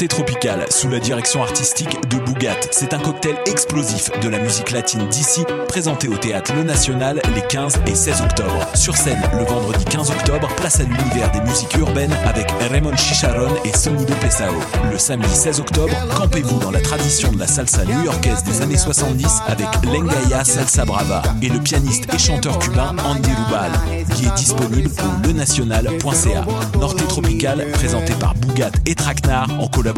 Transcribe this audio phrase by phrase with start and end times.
[0.00, 2.56] Norte Tropical, sous la direction artistique de Bougat.
[2.70, 7.42] C'est un cocktail explosif de la musique latine d'ici, présenté au théâtre Le National les
[7.42, 8.66] 15 et 16 octobre.
[8.74, 13.50] Sur scène, le vendredi 15 octobre, place à l'univers des musiques urbaines avec Raymond Chicharon
[13.66, 14.54] et Sonido Pesao.
[14.90, 19.26] Le samedi 16 octobre, campez-vous dans la tradition de la salsa new-yorkaise des années 70
[19.48, 23.72] avec Lengaya Salsa Brava et le pianiste et chanteur cubain Andy Rubal,
[24.14, 26.46] qui est disponible au lenational.ca.
[26.78, 29.89] Norte Tropical, présenté par Bougat et Traquenard en collaboration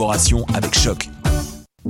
[0.55, 1.11] avec Choc.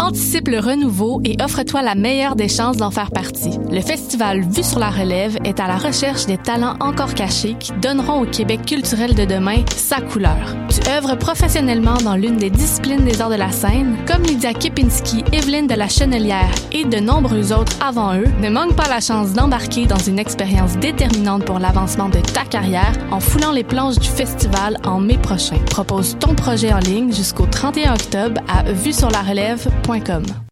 [0.00, 3.58] Anticipe le renouveau et offre-toi la meilleure des chances d'en faire partie.
[3.70, 7.72] Le festival Vue sur la relève est à la recherche des talents encore cachés qui
[7.72, 10.56] donneront au Québec culturel de demain sa couleur.
[10.70, 15.24] Tu œuvres professionnellement dans l'une des disciplines des arts de la scène, comme Lydia Kipinski,
[15.30, 18.28] Evelyne de la Chenelière et de nombreux autres avant eux.
[18.40, 22.94] Ne manque pas la chance d'embarquer dans une expérience déterminante pour l'avancement de ta carrière
[23.10, 25.58] en foulant les planches du festival en mai prochain.
[25.66, 30.51] Propose ton projet en ligne jusqu'au 31 octobre à vue sur la relève Point com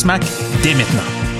[0.00, 0.22] SMAC
[0.62, 1.39] dès maintenant.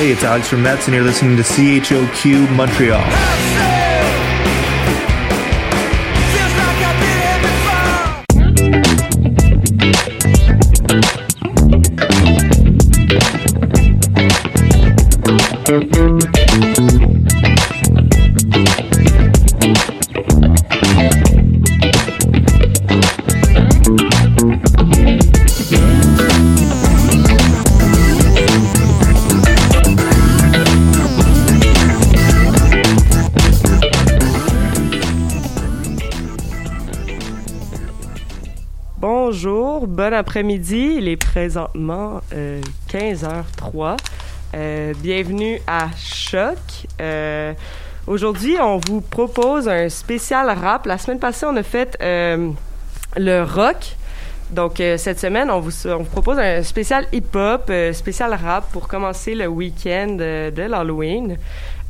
[0.00, 3.89] Hey, it's Alex from Mets, and you're listening to CHOQ Montreal.
[40.20, 40.96] Après-midi.
[40.98, 42.20] Il est présentement
[42.90, 43.96] 15h03.
[44.54, 46.58] Euh, bienvenue à Choc.
[47.00, 47.54] Euh,
[48.06, 50.86] Aujourd'hui, on vous propose un spécial rap.
[50.86, 52.50] La semaine passée, on a fait euh,
[53.16, 53.96] le rock.
[54.50, 58.70] Donc, euh, cette semaine, on vous, on vous propose un spécial hip-hop, euh, spécial rap
[58.72, 61.36] pour commencer le week-end euh, de l'Halloween.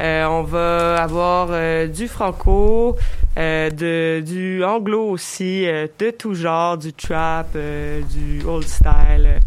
[0.00, 2.97] Euh, on va avoir euh, du franco,
[3.38, 9.41] euh, de, du anglo aussi, de tout genre, du trap, du old style.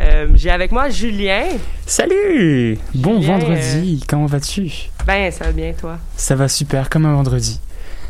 [0.00, 1.44] Euh, J'ai avec moi Julien.
[1.86, 4.70] Salut Bon vendredi, comment vas-tu?
[5.06, 5.98] Ben, ça va bien, toi?
[6.16, 7.60] Ça va super, comme un vendredi.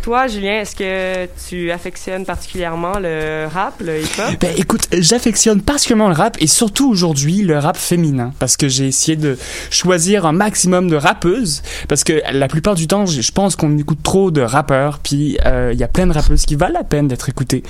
[0.03, 4.41] Toi, Julien, est-ce que tu affectionnes particulièrement le rap, le hip-hop?
[4.41, 8.87] Ben écoute, j'affectionne particulièrement le rap et surtout aujourd'hui le rap féminin parce que j'ai
[8.87, 9.37] essayé de
[9.71, 14.03] choisir un maximum de rappeuses parce que la plupart du temps, je pense qu'on écoute
[14.03, 17.07] trop de rappeurs puis euh, il y a plein de rappeuses qui valent la peine
[17.07, 17.63] d'être écoutées.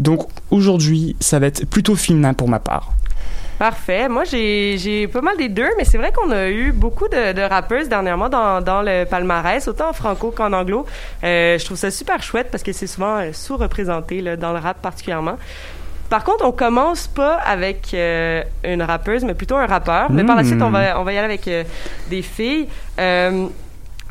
[0.00, 2.92] Donc aujourd'hui, ça va être plutôt féminin pour ma part.
[3.58, 4.08] Parfait.
[4.08, 7.42] Moi, j'ai pas mal des deux, mais c'est vrai qu'on a eu beaucoup de, de
[7.42, 10.86] rappeuses dernièrement dans, dans le palmarès, autant en franco qu'en anglo.
[11.24, 14.80] Euh, je trouve ça super chouette parce que c'est souvent euh, sous-représenté dans le rap
[14.80, 15.38] particulièrement.
[16.08, 20.10] Par contre, on commence pas avec euh, une rappeuse, mais plutôt un rappeur.
[20.10, 21.50] Mais par la suite, on va, on va y aller avec
[22.08, 22.68] des filles.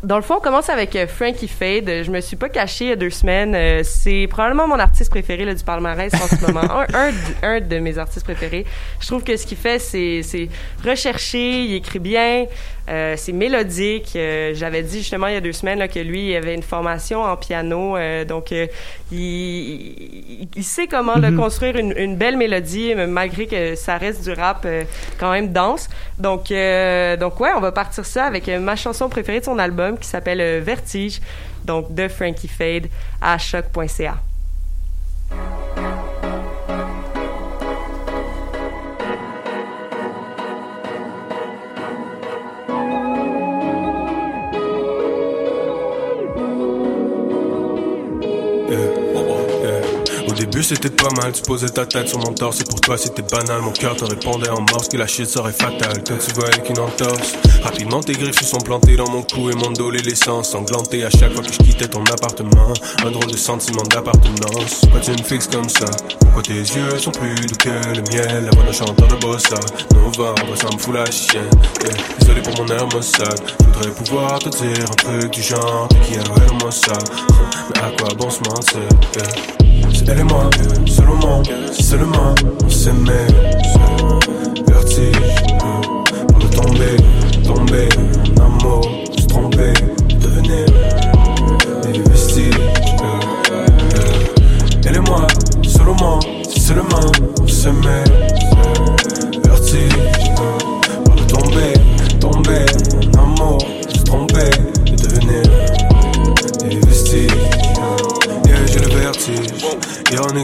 [0.03, 2.03] Dans le fond, on commence avec euh, Frankie Fade.
[2.03, 3.55] Je me suis pas cachée il y a deux semaines.
[3.55, 6.61] Euh, c'est probablement mon artiste préféré là, du palmarès en ce moment.
[6.71, 8.65] Un, un, de- un de mes artistes préférés.
[8.99, 10.49] Je trouve que ce qu'il fait, c'est c'est
[10.85, 12.45] recherché, il écrit bien,
[12.89, 14.13] euh, c'est mélodique.
[14.15, 16.63] Euh, J'avais dit justement il y a deux semaines là, que lui, il avait une
[16.63, 17.97] formation en piano.
[17.97, 18.69] euh, donc, il,
[19.11, 24.31] il, il sait comment là, construire une, une belle mélodie, malgré que ça reste du
[24.33, 24.65] rap
[25.19, 25.89] quand même dense.
[26.17, 30.07] Donc, donc ouais, on va partir ça avec ma chanson préférée de son album qui
[30.07, 31.19] s'appelle Vertige,
[31.65, 32.87] donc de Frankie Fade
[33.21, 34.17] à choc.ca.
[50.63, 53.61] c'était pas mal, tu posais ta tête sur mon torse et pour toi c'était banal,
[53.61, 56.03] mon cœur te répondait en morse que la shit serait fatale.
[56.07, 57.33] Quand tu vois avec une entorse.
[57.63, 61.03] Rapidement tes griffes se sont plantées dans mon cou et mon dos les l'essence ensanglanté
[61.03, 62.73] à chaque fois que je quittais ton appartement.
[63.05, 64.81] Un drôle de sentiment d'appartenance.
[64.81, 65.85] Pourquoi tu me fixes comme ça?
[66.19, 68.45] Pourquoi tes yeux sont plus doux que le miel?
[68.45, 69.59] La voix d'un chanteur de bossa.
[69.93, 71.49] Novembre, ça me fout la chienne.
[72.19, 76.71] Désolé pour mon air Je voudrais pouvoir te dire un truc du genre qui a
[76.71, 76.93] ça
[77.73, 78.81] Mais à quoi bon se mentir?
[79.13, 80.49] C'est elle et moi,
[80.85, 83.27] seulement, seulement on s'aimait
[84.67, 85.11] Vertige,
[86.27, 86.95] pour de tomber,
[87.43, 87.89] tomber
[88.37, 88.89] en amour,
[89.19, 89.73] se tromper,
[90.19, 90.65] devenir
[91.83, 92.59] des vestiges.
[94.85, 95.27] Elle et moi,
[95.63, 97.11] seulement, seulement
[97.41, 98.06] on s'aimait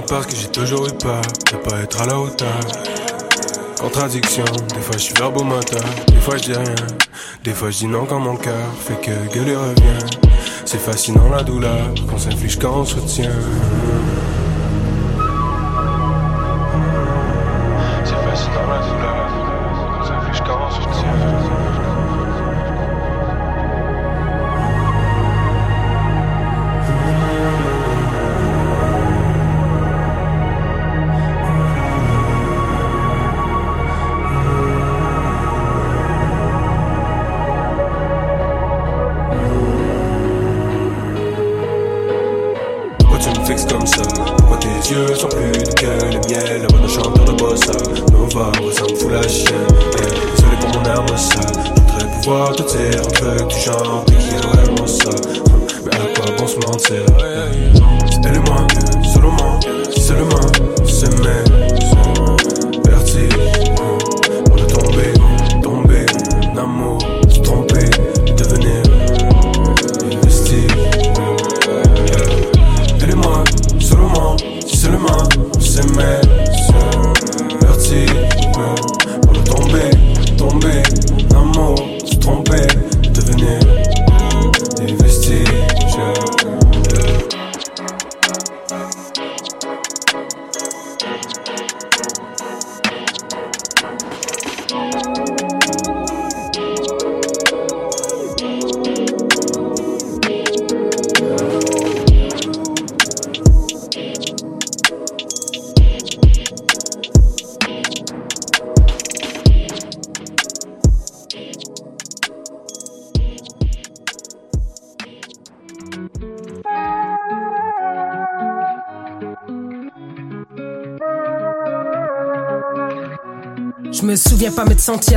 [0.02, 2.60] Parce que j'ai toujours eu peur de pas être à la hauteur.
[3.80, 4.44] Contradiction,
[4.74, 6.76] des fois je suis verbomoteur, des fois je dis rien.
[7.44, 10.06] Des fois je dis non quand mon cœur fait que gueuler revient.
[10.66, 13.30] C'est fascinant la douleur qu'on s'inflige quand on se retient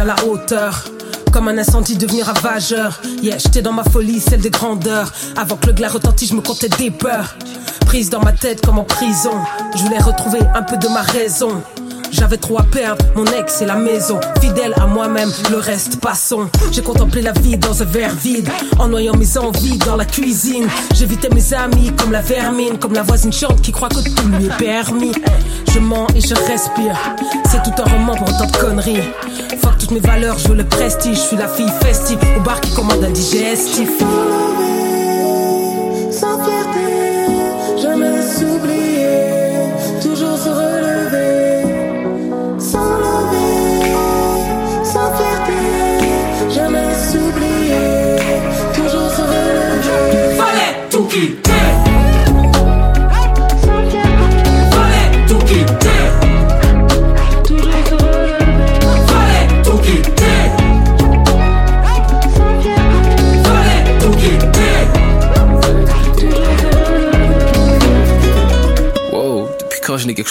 [0.07, 0.85] la hauteur.
[1.33, 3.01] Comme un incendie devenir ravageur.
[3.23, 5.13] Yeah, j'étais dans ma folie, celle des grandeurs.
[5.37, 7.37] Avant que le glas retentisse, je me comptais des peurs.
[7.85, 9.35] Prise dans ma tête comme en prison.
[9.75, 11.63] Je voulais retrouver un peu de ma raison.
[12.13, 14.19] J'avais trop à perdre, mon ex et la maison.
[14.41, 16.49] Fidèle à moi-même, le reste passons.
[16.73, 20.67] J'ai contemplé la vie dans un verre vide, en noyant mes envies dans la cuisine.
[20.95, 24.47] J'évitais mes amis comme la vermine, comme la voisine chante qui croit que tout lui
[24.47, 25.13] est permis.
[25.77, 26.97] Je mens et je respire,
[27.51, 29.03] c'est tout un roman pour autant de conneries.
[29.61, 31.17] Fuck toutes mes valeurs, je veux le prestige.
[31.17, 33.91] Je suis la fille festive au bar qui commande un digestif.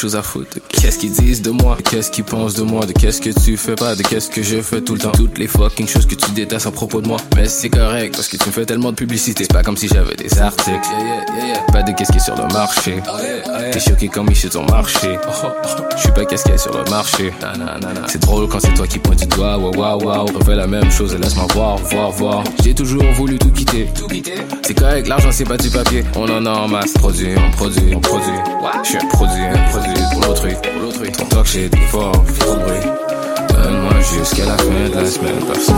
[0.05, 3.19] Chose à foutre Qu'est-ce qu'ils disent de moi, qu'est-ce qu'ils pensent de moi, de qu'est-ce
[3.19, 5.11] que tu fais pas, de qu'est-ce que je fais tout le temps?
[5.11, 7.17] Toutes les fucking choses que tu détestes à propos de moi.
[7.35, 9.45] Mais c'est correct parce que tu me fais tellement de publicité.
[9.45, 10.87] C'est pas comme si j'avais des articles.
[11.73, 13.01] Pas de qu'est-ce qui est sur le marché.
[13.71, 15.17] T'es choqué comme ils sur ton marché.
[15.95, 17.33] Je suis pas qu'est-ce qu'il y a sur le marché.
[18.07, 19.57] C'est drôle quand c'est toi qui pointe du doigt.
[19.57, 20.25] Waouh, waouh, waouh.
[20.37, 22.43] Refais la même chose et laisse-moi voir, voir, voir.
[22.63, 23.89] J'ai toujours voulu tout quitter.
[24.61, 26.03] C'est correct, l'argent c'est pas du papier.
[26.15, 26.93] On en a en masse.
[26.93, 28.39] Produit, on produit, on produit.
[28.83, 30.53] Je suis un produit, un produit pour l'autrui.
[30.61, 31.11] Pour l'autrui.
[31.11, 32.79] Ton talk shit, fort, trop de bruit.
[33.49, 35.39] Donne-moi jusqu'à la fin de la semaine.
[35.47, 35.75] Personne.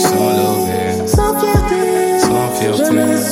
[0.00, 3.31] Sans lever, Sans fierté, sans fierté.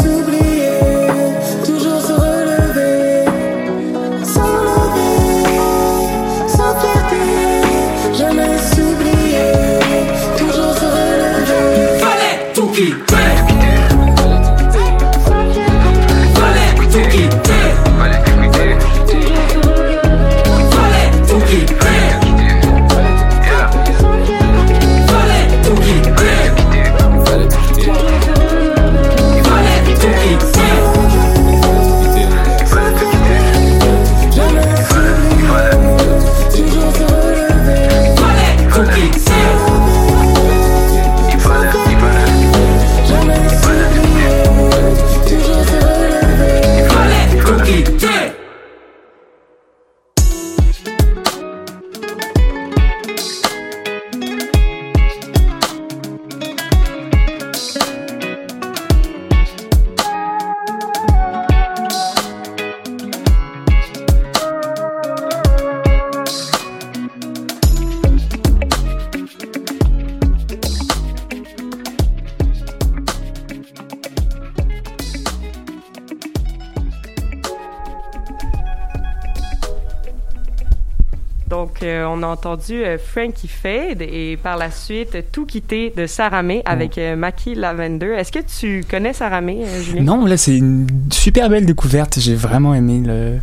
[82.10, 86.62] On a entendu euh, Frankie Fade et par la suite Tout quitter de Sarah May
[86.64, 88.14] avec euh, Maki Lavender.
[88.18, 90.02] Est-ce que tu connais Sarah May, euh, Julien?
[90.02, 92.18] Non, là, c'est une super belle découverte.
[92.18, 93.38] J'ai vraiment aimé le.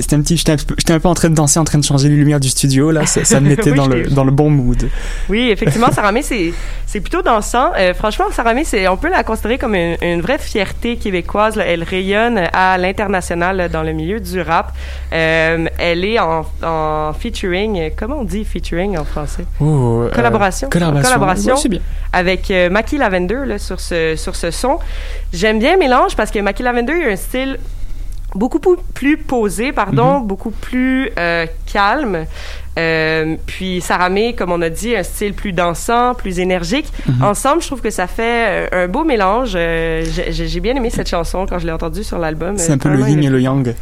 [0.00, 0.36] C'était un petit.
[0.36, 2.48] J'étais un, un peu en train de danser, en train de changer les lumières du
[2.48, 2.90] studio.
[2.90, 4.88] Là, ça, ça me mettait Oui, dans, le, l'ai- dans le bon mood.
[5.28, 6.52] Oui, effectivement, Sarah May, c'est,
[7.00, 7.72] plutôt dansant.
[7.76, 8.24] Euh, franchement,
[8.64, 11.56] c'est, on peut la considérer comme une, une vraie fierté québécoise.
[11.56, 11.64] là.
[11.66, 14.72] Elle rayonne à l'international dans le milieu du rap.
[15.12, 19.44] Euh, elle est en, en featuring, comment on dit featuring en français?
[19.60, 20.68] Oh, euh, Collaboration.
[20.68, 21.08] collaboration.
[21.08, 21.56] Collaboration.
[21.56, 21.80] C'est bien.
[22.12, 24.78] avec euh, Maki Lavender là, sur, ce, sur ce son.
[25.32, 27.58] J'aime bien le mélange parce que Maki Lavender il a un style
[28.34, 28.58] beaucoup
[28.94, 30.26] plus posé, pardon, Mhm.
[30.26, 32.26] beaucoup plus euh, calme.
[32.78, 36.92] Euh, puis Sarah May, comme on a dit, un style plus dansant, plus énergique.
[37.08, 37.22] Mhm.
[37.24, 39.52] Ensemble, je trouve que ça fait euh, un beau mélange.
[39.56, 42.58] Euh, j'ai- bien aimé cette chanson quand je l'ai entendue sur l'album.
[42.58, 43.74] C'est un peu le yin et le yang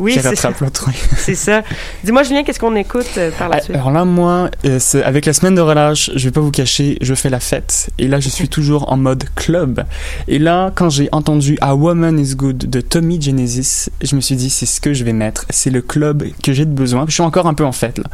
[0.00, 0.90] Oui, c'est l'autre.
[1.16, 1.62] c'est ça.
[2.02, 3.76] Dis-moi, Julien, qu'est-ce qu'on écoute euh, par la suite?
[3.76, 7.14] Alors là, moi, euh, avec la semaine de relâche, je vais pas vous cacher, je
[7.14, 7.90] fais la fête.
[7.98, 9.84] Et là, je suis toujours en mode club.
[10.28, 14.36] Et là, quand j'ai entendu A Woman is Good de Tommy Genesis, je me suis
[14.36, 15.46] dit, c'est ce que je vais mettre.
[15.50, 17.04] C'est le club que j'ai de besoin.
[17.08, 18.04] Je suis encore un peu en fête, là.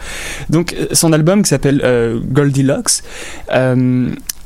[0.49, 3.03] Donc, euh, son album qui s'appelle euh, Goldilocks,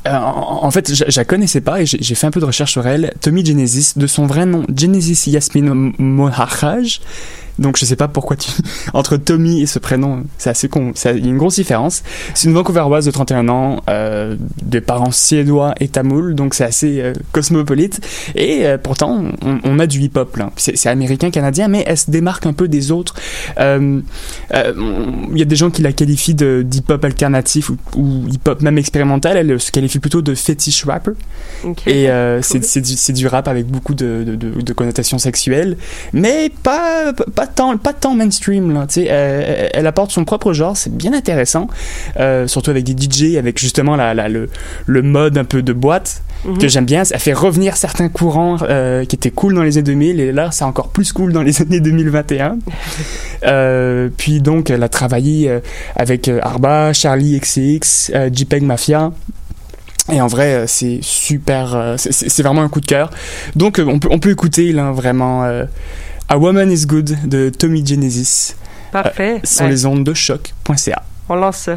[0.06, 2.72] euh, en fait, je, je la connaissais pas et j'ai fait un peu de recherche
[2.72, 3.12] sur elle.
[3.20, 7.00] Tommy Genesis, de son vrai nom, Genesis Yasmin Mohajaj.
[7.58, 8.50] Donc je sais pas pourquoi tu
[8.94, 12.02] entre Tommy et ce prénom, c'est assez con, il y a une grosse différence.
[12.34, 17.00] C'est une Vancouveroise de 31 ans, euh, de parents suédois et tamouls, donc c'est assez
[17.00, 18.00] euh, cosmopolite.
[18.34, 20.50] Et euh, pourtant, on, on a du hip-hop là.
[20.56, 23.14] C'est américain, canadien, mais elle se démarque un peu des autres.
[23.58, 24.00] Euh,
[24.52, 28.78] Il y a des gens qui la qualifient de d'hip-hop alternatif ou, ou hip-hop même
[28.78, 29.36] expérimental.
[29.36, 31.12] Elle se qualifie plutôt de fetish rapper.
[31.86, 32.42] Et Cool.
[32.42, 35.76] c'est c'est du, rap avec beaucoup de, de, de, de connotations sexuelles,
[36.12, 38.72] mais pas, pas, tant, pas tant mainstream.
[38.72, 39.04] Là, tu sais.
[39.04, 41.68] elle, elle apporte son propre genre, c'est bien intéressant,
[42.18, 44.48] euh, surtout avec des DJ, avec justement la, la, le,
[44.86, 46.58] le mode un peu de boîte Mhm.
[46.58, 47.04] que j'aime bien.
[47.10, 50.50] Elle fait revenir certains courants euh, qui étaient cool dans les années 2000, et là,
[50.52, 52.58] c'est encore plus cool dans les années 2021.
[53.46, 55.60] Euh, puis donc, elle a travaillé euh,
[55.96, 59.12] avec euh, Arba, Charlie XCX, euh, JPEG Mafia.
[60.12, 61.74] Et en vrai, euh, c'est super.
[61.74, 63.10] euh, c'est- vraiment un coup de cœur.
[63.56, 65.64] Donc, euh, on peut, on peut écouter là vraiment euh,
[66.28, 68.56] A Woman is Good de Tommy Genesis
[68.92, 69.40] Parfait.
[69.44, 71.02] sur Ben, les ondes de choc.ca.
[71.28, 71.68] On lance.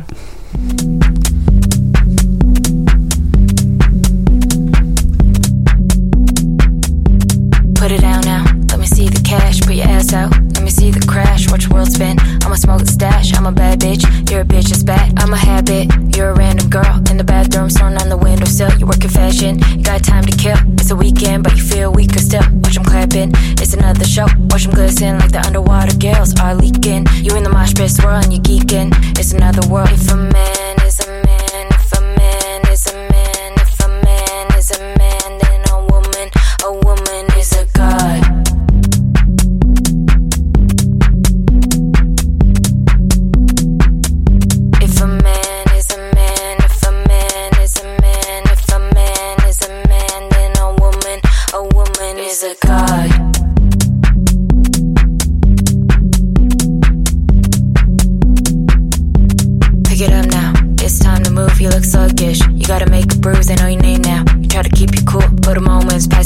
[7.75, 8.43] Put it down now.
[8.71, 9.61] Let me see the cash.
[9.61, 10.31] Put your ass out.
[10.55, 11.49] Let me see the crash.
[11.51, 12.17] Watch the world spin.
[12.43, 13.16] I'ma smoke the stash.
[13.47, 14.29] I'm a bad bitch.
[14.29, 15.17] You're a bitch it's bad.
[15.17, 15.87] I'm a habit.
[16.13, 18.77] You're a random girl in the bathroom, thrown on the windowsill.
[18.77, 19.59] You work in fashion.
[19.71, 20.57] You got time to kill.
[20.73, 22.43] It's a weekend, but you feel weaker still.
[22.51, 23.31] Watch them clapping.
[23.55, 24.27] It's another show.
[24.51, 27.07] Watch them glisten like the underwater gills are leaking.
[27.23, 28.33] You in the mosh pit swirling.
[28.33, 28.91] You geeking.
[29.17, 29.91] It's another world.
[29.93, 31.26] If a man is a man,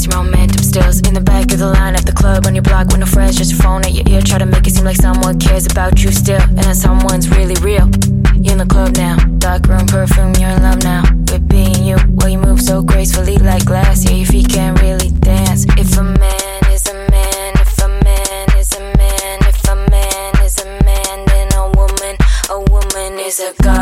[0.06, 1.00] your momentum stills.
[1.00, 3.36] In the back of the line at the club, on your block with no friends,
[3.36, 4.20] just your phone at your ear.
[4.22, 7.56] Try to make it seem like someone cares about you still, and that someone's really
[7.60, 7.88] real.
[8.34, 11.02] You're in the club now, dark room perfume, you're in love now.
[11.30, 14.04] With being you, well, you move so gracefully like glass.
[14.04, 15.64] Yeah, your feet can't really dance.
[15.78, 20.32] If a man is a man, if a man is a man, if a man
[20.44, 22.16] is a man, then a woman,
[22.50, 23.81] a woman is a god.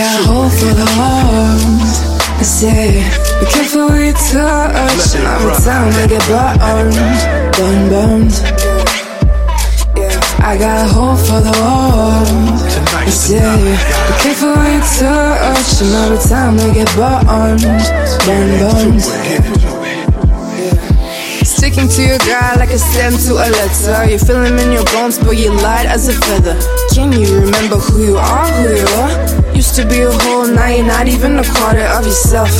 [0.00, 1.84] I got hope for the world.
[2.40, 3.04] I say,
[3.38, 5.12] be careful where you touch.
[5.12, 6.96] And every time I get burned,
[7.52, 8.32] burned, burned.
[10.00, 12.64] Yeah, I got hope for the world.
[12.96, 15.84] I say, be careful where you touch.
[15.84, 17.60] And every time I get burned,
[18.24, 19.04] burned, burned.
[21.44, 24.10] Sticking to your guy like a stem to a letter.
[24.10, 26.56] You feel him in your bones, but you light as a feather.
[26.94, 29.39] Can you remember who you are, who you are?
[29.80, 32.52] To be a whole, you're not even a quarter of yourself.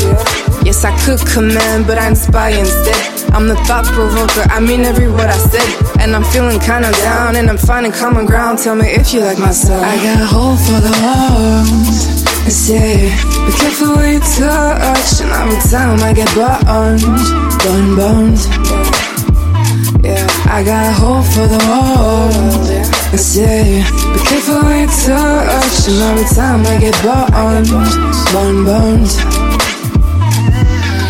[0.64, 2.96] Yes, I could command, but I inspire instead.
[3.34, 6.00] I'm the thought provoker, I mean every word I said.
[6.00, 8.60] And I'm feeling kinda down, and I'm finding common ground.
[8.60, 9.84] Tell me if you like my style.
[9.84, 11.68] I got hope for the world.
[12.48, 13.12] I say,
[13.44, 15.20] be careful where you touch.
[15.20, 17.04] And every time I get burned,
[17.60, 18.40] burned, burned.
[20.02, 22.79] Yeah, I got hope for the world.
[23.12, 23.82] I say,
[24.14, 25.88] be careful where you touch.
[25.88, 27.66] And every time I get burned,
[28.30, 29.10] burned, burned.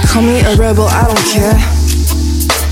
[0.08, 1.80] Call me a rebel, I don't care.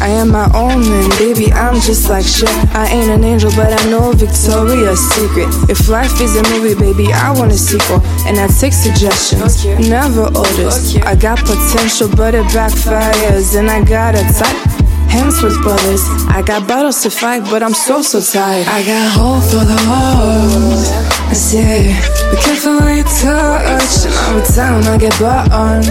[0.00, 2.48] I am my own man, baby, I'm just like shit.
[2.74, 5.48] I ain't an angel, but I know Victoria's Secret.
[5.68, 8.00] If life is a movie, baby, I want a sequel.
[8.24, 10.96] And I take suggestions, never orders.
[10.96, 13.58] I got potential, but it backfires.
[13.58, 14.67] And I got a type.
[15.08, 18.66] Hemsworth brothers, I got battles to fight, but I'm so so tired.
[18.68, 20.84] I got hope for the world.
[21.28, 21.94] I say,
[22.30, 23.94] be careful where you touch.
[24.06, 25.86] And every time I get burned,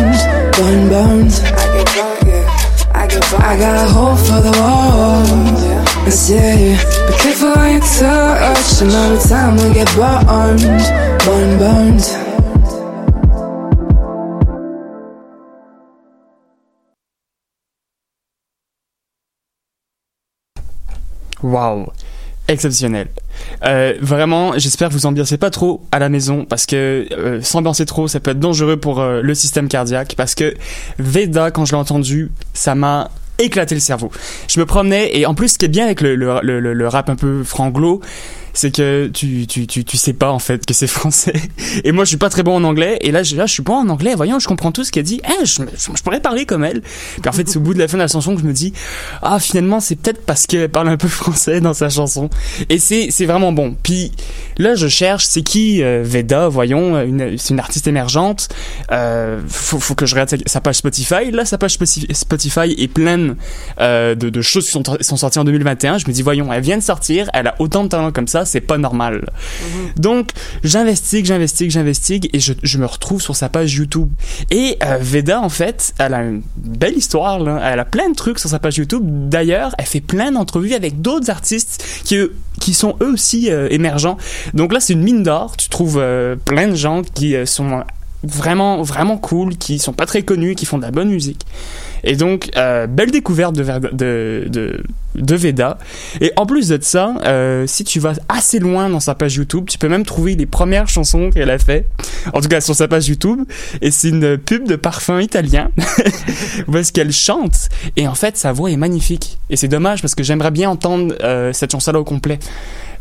[0.56, 1.34] burned, burned.
[1.58, 1.97] I get.
[3.39, 5.58] I got hope for the world.
[6.06, 6.75] I say,
[7.08, 8.82] be careful where you touch.
[8.82, 10.62] And every time I get burned,
[11.25, 12.26] burned, burned.
[21.47, 21.88] Waouh
[22.49, 23.07] Exceptionnel.
[23.65, 27.86] Euh, vraiment, j'espère que vous ambiancez pas trop à la maison parce que euh, s'ambiancer
[27.86, 30.15] trop, ça peut être dangereux pour euh, le système cardiaque.
[30.15, 30.53] Parce que
[30.97, 34.12] Veda, quand je l'ai entendu, ça m'a éclaté le cerveau.
[34.47, 36.88] Je me promenais et en plus, ce qui est bien avec le, le, le, le
[36.88, 38.01] rap un peu franglo,
[38.57, 41.39] c'est que tu, tu, tu, tu sais pas en fait que c'est français.
[41.83, 42.97] Et moi je suis pas très bon en anglais.
[43.01, 44.15] Et là je, là, je suis bon en anglais.
[44.15, 45.21] Voyons, je comprends tout ce qu'elle dit.
[45.23, 46.81] Eh, je, je, pourrais parler comme elle.
[46.81, 48.53] Puis en fait c'est au bout de la fin de la chanson que je me
[48.53, 48.73] dis
[49.21, 52.31] ah finalement c'est peut-être parce qu'elle parle un peu français dans sa chanson.
[52.69, 53.75] Et c'est vraiment bon.
[53.83, 54.11] Puis
[54.57, 56.47] là je cherche c'est qui euh, Veda.
[56.47, 56.95] Voyons,
[57.37, 58.49] c'est une artiste émergente.
[58.91, 61.29] Euh, faut, faut que je regarde sa, page Spotify.
[61.31, 61.77] Là sa page
[62.11, 63.35] Spotify est pleine
[63.79, 65.99] euh, de, de choses qui sont, sont sorties en 2021.
[65.99, 67.29] Je me dis voyons, elle vient de sortir.
[67.35, 69.29] Elle a autant de talent comme ça c'est pas normal.
[69.29, 69.99] Mm-hmm.
[69.99, 70.31] Donc,
[70.63, 74.10] j'investigue, j'investigue, j'investigue et je, je, me retrouve sur sa page YouTube.
[74.51, 77.60] Et euh, Veda, en fait, elle a une belle histoire, là.
[77.63, 79.03] Elle a plein de trucs sur sa page YouTube.
[79.29, 82.17] D'ailleurs, elle fait plein d'entrevues avec d'autres artistes qui,
[82.60, 84.17] qui sont eux aussi euh, émergents.
[84.53, 85.57] Donc là, c'est une mine d'or.
[85.57, 87.83] Tu trouves euh, plein de gens qui sont
[88.23, 91.45] vraiment vraiment cool qui sont pas très connus qui font de la bonne musique
[92.03, 94.83] et donc euh, belle découverte de, de, de,
[95.15, 95.77] de Veda.
[96.21, 99.65] Et en plus de ça euh, si tu vas assez loin dans sa page YouTube
[99.67, 101.88] tu peux même trouver les premières chansons qu'elle a fait.
[102.33, 103.43] En tout cas sur sa page YouTube.
[103.81, 105.69] Et c'est une pub de parfum italien.
[106.73, 107.69] Est-ce qu'elle chante.
[107.95, 109.39] Et en fait sa voix est magnifique.
[109.49, 112.39] Et c'est dommage parce que j'aimerais bien entendre euh, cette chanson là au complet.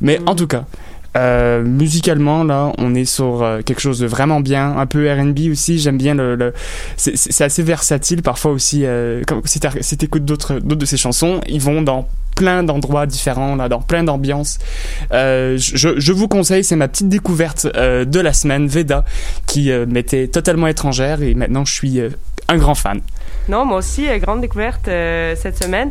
[0.01, 0.65] Mais en tout cas
[1.17, 5.51] euh, musicalement, là, on est sur euh, quelque chose de vraiment bien, un peu R&B
[5.51, 5.79] aussi.
[5.79, 6.53] J'aime bien le,
[6.97, 8.85] c'est assez versatile parfois aussi.
[8.85, 13.81] Euh, si t'écoutes d'autres d'autres de ses chansons, ils vont dans plein d'endroits différents, dans
[13.81, 14.59] plein d'ambiances.
[15.11, 19.07] Je, vous conseille, c'est ma petite découverte de la semaine, Veda,
[19.47, 21.99] qui m'était totalement étrangère et maintenant je suis
[22.49, 23.01] un grand fan.
[23.49, 25.89] Non, moi aussi, grande découverte cette semaine.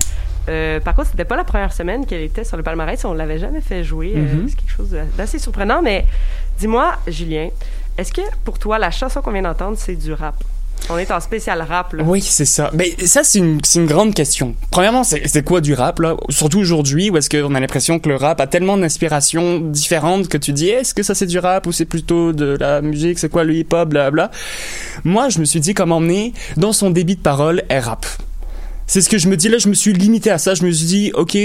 [0.50, 3.04] Euh, par contre, c'était pas la première semaine qu'elle était sur le palmarès.
[3.06, 4.14] On l'avait jamais fait jouer.
[4.16, 4.44] Mm -hmm.
[4.44, 5.82] euh, c'est quelque chose d'assez surprenant.
[5.82, 6.06] Mais
[6.60, 7.50] dis-moi, Julien,
[7.98, 10.36] est-ce que pour toi, la chanson qu'on vient d'entendre, c'est du rap?
[10.90, 12.04] On est en spécial rap, là.
[12.06, 12.70] Oui, c'est ça.
[12.74, 14.54] Mais ça, c'est une, une grande question.
[14.70, 16.16] Premièrement, c'est quoi du rap, là?
[16.30, 20.38] Surtout aujourd'hui, où est-ce qu'on a l'impression que le rap a tellement d'inspirations différentes que
[20.38, 23.18] tu dis, est-ce que ça c'est du rap ou c'est plutôt de la musique?
[23.18, 24.30] C'est quoi le hip-hop, bla
[25.04, 28.06] Moi, je me suis dit, comme emmener, dans son débit de parole, elle rap
[28.88, 29.50] c'est ce que je me dis.
[29.50, 30.54] Là je me suis limité à ça.
[30.54, 31.38] Je me suis dit ok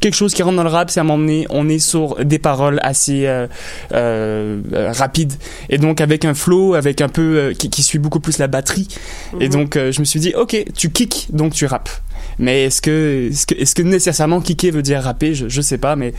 [0.00, 1.46] quelque chose qui rentre dans le rap c'est à m'emmener.
[1.48, 3.46] On est sur des paroles assez euh,
[3.92, 4.60] euh,
[4.92, 5.32] rapides.
[5.70, 8.46] Et donc avec un flow avec un peu euh, qui, qui, suit beaucoup plus la
[8.46, 8.88] batterie.
[8.88, 9.42] Mm -hmm.
[9.42, 11.90] et donc je me suis dit ok tu kicks donc tu rappes.
[12.38, 15.34] Mais est-ce que est-ce que, est que nécessairement kicker veut dire rapper?
[15.34, 16.12] Je, je sais pas mais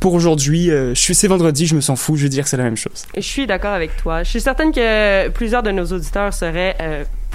[0.00, 2.62] pour aujourd'hui je suis c'est vendredi je me sens fou je veux dire que c'est
[2.64, 3.00] la même chose.
[3.16, 4.22] Je suis d'accord avec toi.
[4.24, 6.76] Je suis certaine que plusieurs de nos auditeurs seraient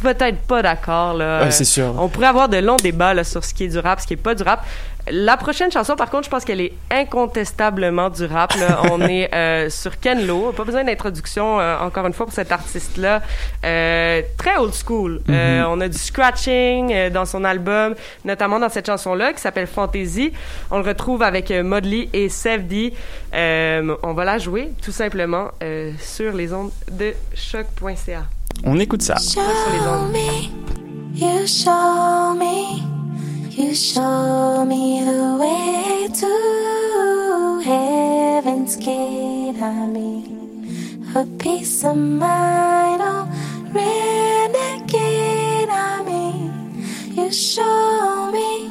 [0.01, 1.43] peut-être pas d'accord là.
[1.43, 1.93] Ouais, c'est sûr.
[1.97, 4.13] On pourrait avoir de longs débats là, sur ce qui est du rap, ce qui
[4.13, 4.65] est pas du rap.
[5.12, 8.53] La prochaine chanson, par contre, je pense qu'elle est incontestablement du rap.
[8.55, 8.81] Là.
[8.91, 10.51] On est euh, sur Ken Lo.
[10.51, 13.21] Pas besoin d'introduction, euh, encore une fois, pour cet artiste-là.
[13.65, 15.21] Euh, très old school.
[15.29, 19.67] Euh, on a du scratching euh, dans son album, notamment dans cette chanson-là qui s'appelle
[19.67, 20.31] Fantasy.
[20.69, 22.93] On le retrouve avec euh, Modley et Sevdi.
[23.33, 28.25] Euh, on va la jouer, tout simplement, euh, sur les ondes de choc.ca.
[28.65, 29.17] On écoute ça.
[29.17, 29.41] Sur
[30.13, 30.49] les.
[31.15, 32.81] You show me,
[33.57, 39.57] you show me the way to heaven's gate.
[39.61, 43.27] I mean, a peace of mind, oh,
[43.73, 45.69] renegade.
[45.69, 46.53] I mean,
[47.17, 48.69] you show me,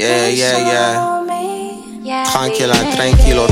[0.00, 0.94] Yeah, you yeah, yeah.
[0.94, 2.02] show me.
[2.02, 2.96] Yeah, Tranquila, baby.
[2.96, 3.46] tranquilo,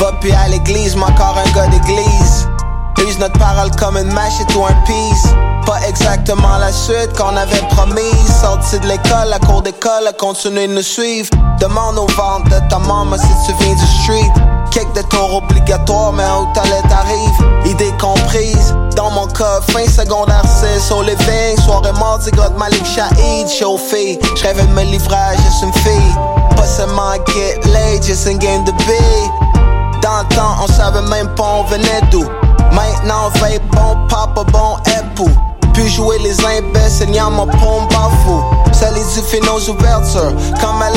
[0.00, 2.48] Va puis à l'église, un gars d'église.
[2.98, 5.28] Use notre parole comme une mâche et toi un piece.
[5.66, 8.40] Pas exactement la suite qu'on avait promise.
[8.40, 11.30] Sorti de l'école, la cour d'école, a continué de nous suivre.
[11.60, 14.53] Demande aux ventes de ta maman si tu viens du street.
[14.74, 17.64] Kick de tour obligatoire, mais où t'allais t'arrive.
[17.64, 18.74] Idée comprise.
[18.96, 21.56] Dans mon cas, fin secondaire 6 au living.
[21.64, 24.18] Soirée mardi, de Malik Shahid, chauffé.
[24.34, 26.14] J'rêvais de me livrer à juste une fille.
[26.56, 29.30] Pas seulement get laid, just une game de billes.
[30.02, 32.24] Dans le temps, on savait même pas on venait d'où.
[32.72, 35.30] Maintenant, veille bon papa, bon époux.
[35.72, 38.42] Puis jouer les imbéciles, y'a mon pompe bafou.
[38.72, 40.90] Ça les fait nos ouvertures, comme à.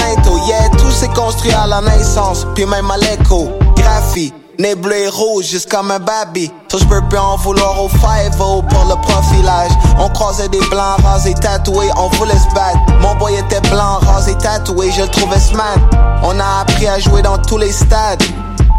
[0.47, 3.49] Yeah, tout s'est construit à la naissance, puis même à l'écho.
[3.77, 6.51] Graphie, nez bleu et rouge, juste comme un baby.
[6.71, 9.71] Ça, j'peux plus en vouloir au 5 pour le profilage.
[9.99, 12.79] On croisait des blancs rasés tatoués, on voulait se battre.
[13.01, 15.77] Mon boy était blanc rasé tatoué, je le trouvais smart.
[16.23, 18.23] On a appris à jouer dans tous les stades.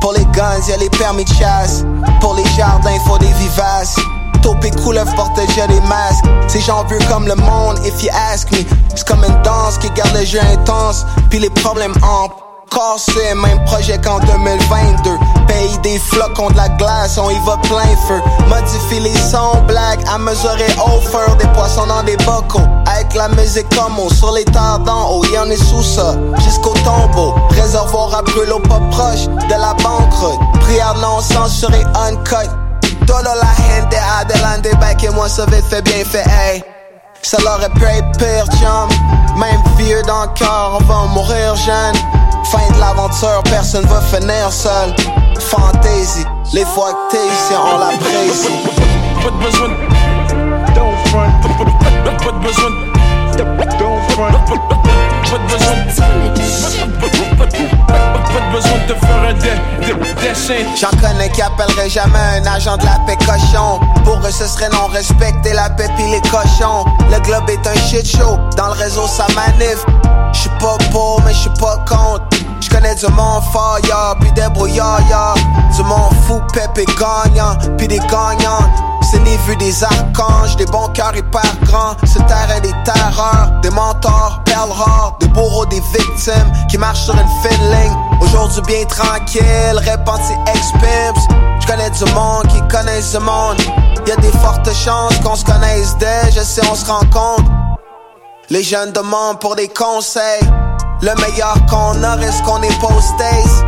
[0.00, 1.84] Pour les guns, y'a les permis de chasse.
[2.20, 3.96] Pour les jardins, faut des vivaces.
[4.42, 6.24] Taupe couleur porte déjà des masques.
[6.46, 8.58] Ces gens vieux comme le monde, if you ask me.
[8.94, 11.04] C'est comme une danse qui garde le jeu intense.
[11.30, 11.94] Puis les problèmes
[12.72, 15.10] en cassé, même projet qu'en 2022.
[15.46, 18.20] Pays des flocons de la glace, on y va plein feu.
[18.48, 21.34] Modifie les sons, blagues à mesurer au feu.
[21.38, 22.60] Des poissons dans des bocaux.
[22.86, 26.14] Avec la musique comme on sur les terres d'en haut, y'en est sous ça.
[26.44, 30.40] Jusqu'au tombeau, réservoir à brûlot pas proche de la banqueroute.
[30.60, 32.50] Prière non censurée, uncut.
[33.06, 36.62] Todo la gente adelante, back et moi ça vite fait bien fait, hey.
[37.22, 38.88] Ça l'aurait pu être pire, chum.
[39.38, 41.94] Même vieux dans le cœur, on va mourir jeune.
[42.50, 44.94] Fin de l'aventure, personne va finir seul.
[45.38, 48.48] Fantasy, les fois que t'es ici, on l'apprécie.
[49.22, 49.68] Pas de besoin
[50.74, 51.30] Don't front.
[52.24, 52.70] Pas de besoin
[53.78, 54.87] Don't front.
[55.30, 55.98] Pas de besoin de-.
[60.76, 63.80] J'en connais qui appelleraient jamais un agent de la paix cochon.
[64.04, 66.84] Pour eux, ce serait non respecter la paix pis les cochons.
[67.10, 69.84] Le globe est un shit show, dans le réseau ça manif.
[70.32, 72.24] J'suis pas pour, mais j'suis pas contre.
[72.70, 75.32] J'connais du monde fort, ya, pis des brouillards, ya.
[75.74, 78.68] Du monde fou, pep et gagnant, pis des gagnants.
[79.10, 81.96] C'est ni vu des archanges, des bons cœurs hyper grands.
[82.04, 87.14] Ce terrain des terreurs, des mentors, perles rares, des bourreaux, des victimes qui marchent sur
[87.14, 87.96] une fine ligne.
[88.20, 91.26] Aujourd'hui bien tranquille, répandis ex-pimps.
[91.60, 93.58] J'connais du monde qui connaissent du monde.
[94.06, 97.50] Y a des fortes chances qu'on se connaisse dès, je sais on se rencontre.
[98.50, 100.40] Les jeunes demandent pour des conseils.
[101.00, 103.64] Le meilleur qu'on a reste qu'on est States.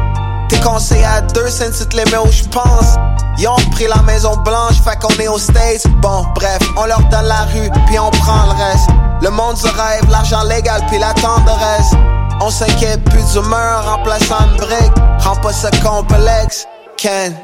[0.49, 2.97] Tes conseils à deux, c'est une petite limite où j'pense.
[3.39, 5.87] Ils ont pris la maison blanche, fait qu'on est aux States.
[6.03, 8.89] Bon, bref, on leur donne la rue, puis on prend le reste.
[9.23, 11.93] Le monde du rêve, l'argent légal, puis la tendresse.
[12.41, 14.93] On s'inquiète plus d'humeur, remplaçant une brique.
[15.21, 15.53] Rends pas
[15.85, 16.67] complexe,
[16.97, 17.37] Ken.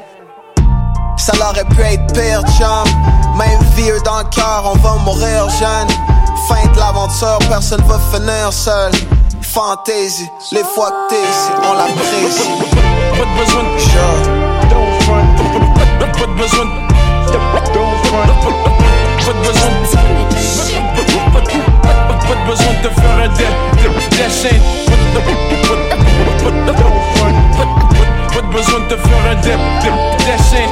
[1.17, 3.37] Ça l'aurait pu être pire, chum.
[3.37, 5.87] Même vieux dans le cœur, on va mourir jeune.
[6.49, 8.91] Fin de l'aventure, personne va finir seul.
[9.53, 11.27] Fantasy, les fois que t'es
[11.63, 12.49] on l'apprécie.
[13.17, 13.69] Pas de besoin de-.
[16.19, 16.65] Pas de besoin.
[19.25, 19.87] Pas de besoin de-
[22.25, 24.57] Pas de besoin de te faire un dessin.
[28.27, 30.67] Pas de besoin de te faire un dessin.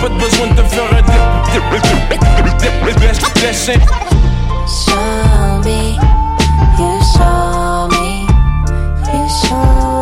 [0.00, 1.20] Pas de besoin de te faire un dé-
[1.52, 1.80] dé-
[2.58, 3.78] dé- dé- dessin.
[7.16, 8.26] show me,
[9.12, 9.95] you show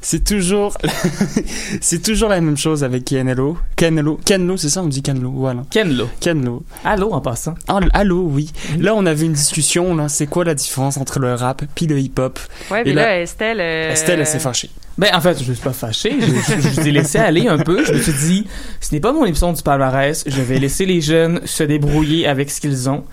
[0.00, 0.76] c'est toujours,
[1.80, 3.56] c'est toujours la même chose avec Kenelo.
[3.76, 5.62] Kenelo, Kenlo, c'est ça, on dit Kenlo, voilà.
[5.70, 6.08] Kenlo.
[6.20, 6.62] Kenlo.
[6.84, 7.54] Allô, en passant.
[7.68, 8.50] Ah, allô, oui.
[8.78, 11.98] Là, on avait une discussion, là, c'est quoi la différence entre le rap puis le
[11.98, 12.38] hip-hop?
[12.70, 13.60] Ouais, Et mais là, Estelle.
[13.60, 14.70] euh, Estelle, elle s'est fâchée.
[14.96, 16.16] Ben, en fait, je ne suis pas fâché.
[16.20, 17.84] Je, je, je vous ai laissé aller un peu.
[17.84, 18.46] Je me suis dit,
[18.80, 20.24] ce n'est pas mon émission du palmarès.
[20.26, 23.04] Je vais laisser les jeunes se débrouiller avec ce qu'ils ont.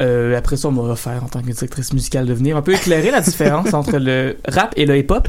[0.00, 2.72] Euh, après ça, on va refaire, en tant que directrice musicale, de venir un peu
[2.74, 5.28] éclairer la différence entre le rap et le hip-hop.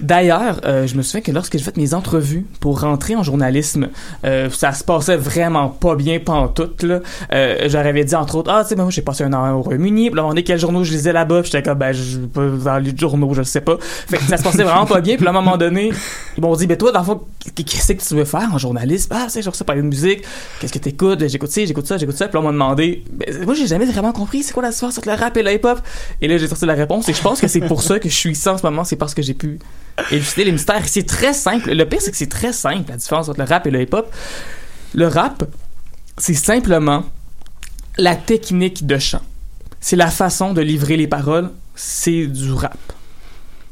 [0.00, 3.88] D'ailleurs, euh, je me souviens que lorsque j'ai fait mes entrevues pour rentrer en journalisme,
[4.24, 7.00] euh, ça se passait vraiment pas bien pantoute, là.
[7.32, 9.62] Euh, j'aurais dit, entre autres, ah, tu sais, ben, moi, j'ai passé un an au
[9.62, 10.10] Royaume-Uni.
[10.10, 11.42] Puis là, on est quel journaux je lisais là-bas?
[11.42, 13.76] Puis j'étais comme, ben, je pas dans les journaux, je sais pas.
[13.80, 15.16] Fait que ça se passait vraiment pas bien.
[15.16, 15.90] Puis là, à un moment donné,
[16.36, 17.20] ils m'ont dit, ben, toi, dans le fond,
[17.54, 19.12] qu'est-ce que tu veux faire en journalisme?
[19.14, 20.22] Ah, sais, genre ça, parler de musique.
[20.60, 21.26] Qu'est-ce que t'écoutes?
[21.28, 22.28] J'écoute ça, j'écoute ça, j'écoute ça.
[22.28, 24.96] Puis là, on m'a demandé, ben, moi, j'ai jamais vraiment compris c'est quoi la différence
[24.96, 25.78] entre le rap et le hip-hop.
[26.22, 27.08] Et là, j'ai sorti la réponse.
[27.08, 28.84] Et je pense que c'est pour ça que je suis ici en ce moment.
[28.84, 29.58] C'est parce que j'ai pu
[30.10, 30.86] élucider les mystères.
[30.86, 31.72] C'est très simple.
[31.72, 34.12] Le pire, c'est que c'est très simple, la différence entre le rap et le hip-hop.
[34.94, 35.44] Le rap,
[36.18, 37.04] c'est simplement
[37.96, 39.22] la technique de chant.
[39.80, 41.50] C'est la façon de livrer les paroles.
[41.74, 42.78] C'est du rap.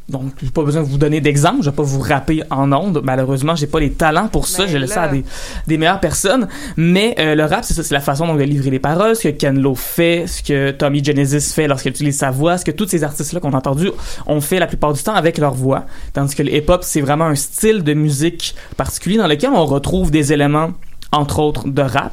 [0.08, 1.58] Donc, j'ai pas besoin de vous donner d'exemple.
[1.62, 3.02] Je vais pas vous rapper en ondes.
[3.04, 4.66] Malheureusement, j'ai pas les talents pour ça.
[4.66, 5.02] J'ai laissé là.
[5.02, 5.22] à des,
[5.66, 6.48] des meilleures personnes.
[6.78, 7.82] Mais euh, le rap, c'est ça.
[7.82, 9.16] C'est la façon donc, de livrer les paroles.
[9.16, 12.64] Ce que Ken Lo fait, ce que Tommy Genesis fait lorsqu'il utilise sa voix, ce
[12.64, 13.90] que tous ces artistes-là qu'on a entendus
[14.26, 15.84] ont fait la plupart du temps avec leur voix.
[16.14, 20.10] Tandis que le hip-hop, c'est vraiment un style de musique particulier dans lequel on retrouve
[20.10, 20.72] des éléments
[21.12, 22.12] entre autres de rap,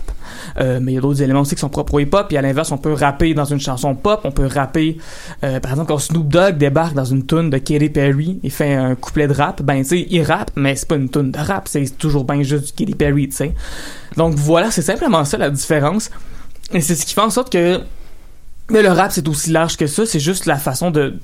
[0.57, 2.31] Euh, mais il y a d'autres éléments aussi qui sont propres au hip-hop.
[2.31, 4.97] Et à l'inverse, on peut rapper dans une chanson pop, on peut rapper,
[5.43, 8.73] euh, par exemple, quand Snoop Dogg débarque dans une tune de Katy Perry et fait
[8.73, 11.39] un couplet de rap, ben tu sais, il rappe, mais c'est pas une tune de
[11.39, 13.53] rap, c'est toujours bien juste du Katy Perry, tu sais.
[14.17, 16.09] Donc voilà, c'est simplement ça la différence.
[16.73, 17.81] Et c'est ce qui fait en sorte que
[18.69, 20.05] mais le rap, c'est aussi large que ça.
[20.05, 21.19] C'est juste la façon de de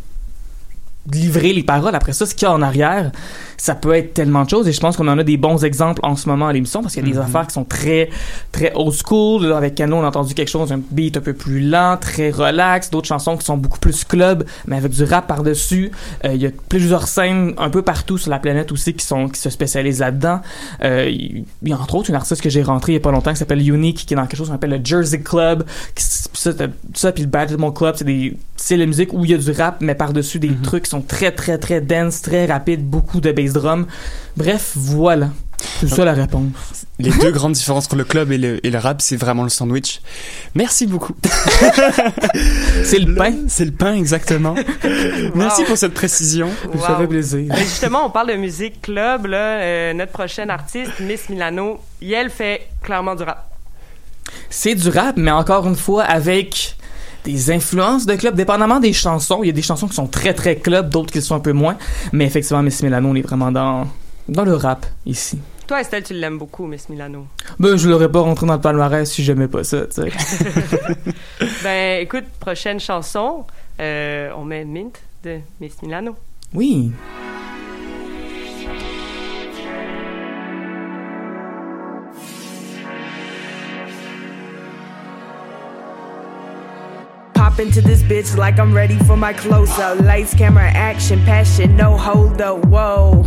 [1.11, 1.95] livrer les paroles.
[1.95, 3.11] Après ça, ce qu'il y a en arrière,
[3.57, 4.67] ça peut être tellement de choses.
[4.67, 6.93] Et je pense qu'on en a des bons exemples en ce moment à l'émission parce
[6.93, 7.25] qu'il y a des Mhm.
[7.25, 8.09] affaires qui sont très,
[8.51, 9.45] très old school.
[9.45, 12.29] Là, avec Cano, on a entendu quelque chose, un beat un peu plus lent, très
[12.31, 12.89] relax.
[12.89, 15.91] D'autres chansons qui sont beaucoup plus club, mais avec du rap par-dessus.
[16.25, 19.27] Euh, Il y a plusieurs scènes un peu partout sur la planète aussi qui sont,
[19.29, 20.41] qui se spécialisent là-dedans.
[20.83, 23.01] Euh, Il il y a entre autres une artiste que j'ai rentrée il y a
[23.01, 25.63] pas longtemps qui s'appelle Unique, qui est dans quelque chose qu'on appelle le Jersey Club.
[25.95, 29.31] Qui, ça, t'as- ça puis le Baltimore Club, c'est des, c'est la musique où il
[29.31, 32.45] y a du rap, mais par-dessus des trucs qui sont très, très, très dense, très
[32.45, 33.85] rapides, beaucoup de bass drum.
[34.37, 35.29] Bref, voilà.
[35.79, 36.51] C'est ça la réponse.
[36.97, 39.49] Les deux grandes différences entre le club et le, et le rap, c'est vraiment le
[39.49, 40.01] sandwich.
[40.55, 41.13] Merci beaucoup.
[42.83, 43.33] c'est le pain.
[43.47, 44.55] C'est le pain, exactement.
[45.35, 46.49] Merci pour cette précision.
[46.79, 47.45] Ça fait plaisir.
[47.53, 49.27] Ben, justement, on parle de musique club.
[49.27, 53.50] Là, Euh, notre prochaine artiste, Miss Milano, elle fait clairement du rap.
[54.49, 56.75] C'est du rap, mais encore une fois, avec
[57.23, 59.41] des influences de club, dépendamment des chansons.
[59.43, 61.39] Il y a des chansons qui sont très, très club, d'autres qui le sont un
[61.39, 61.77] peu moins.
[62.11, 63.87] Mais effectivement, Miss Milano, on est vraiment dans,
[64.27, 65.39] dans le rap ici.
[65.67, 67.27] Toi, Estelle, tu l'aimes beaucoup, Miss Milano.
[67.59, 70.11] Ben, je l'aurais pas rentré dans le palmarès si j'aimais pas ça, tu sais.
[71.63, 73.45] ben, écoute, prochaine chanson,
[73.79, 76.17] euh, on met Mint de Miss Milano.
[76.53, 76.91] Oui.
[87.41, 89.99] Pop into this bitch like I'm ready for my close up.
[90.01, 92.63] Lights, camera, action, passion, no hold up.
[92.65, 93.23] Whoa.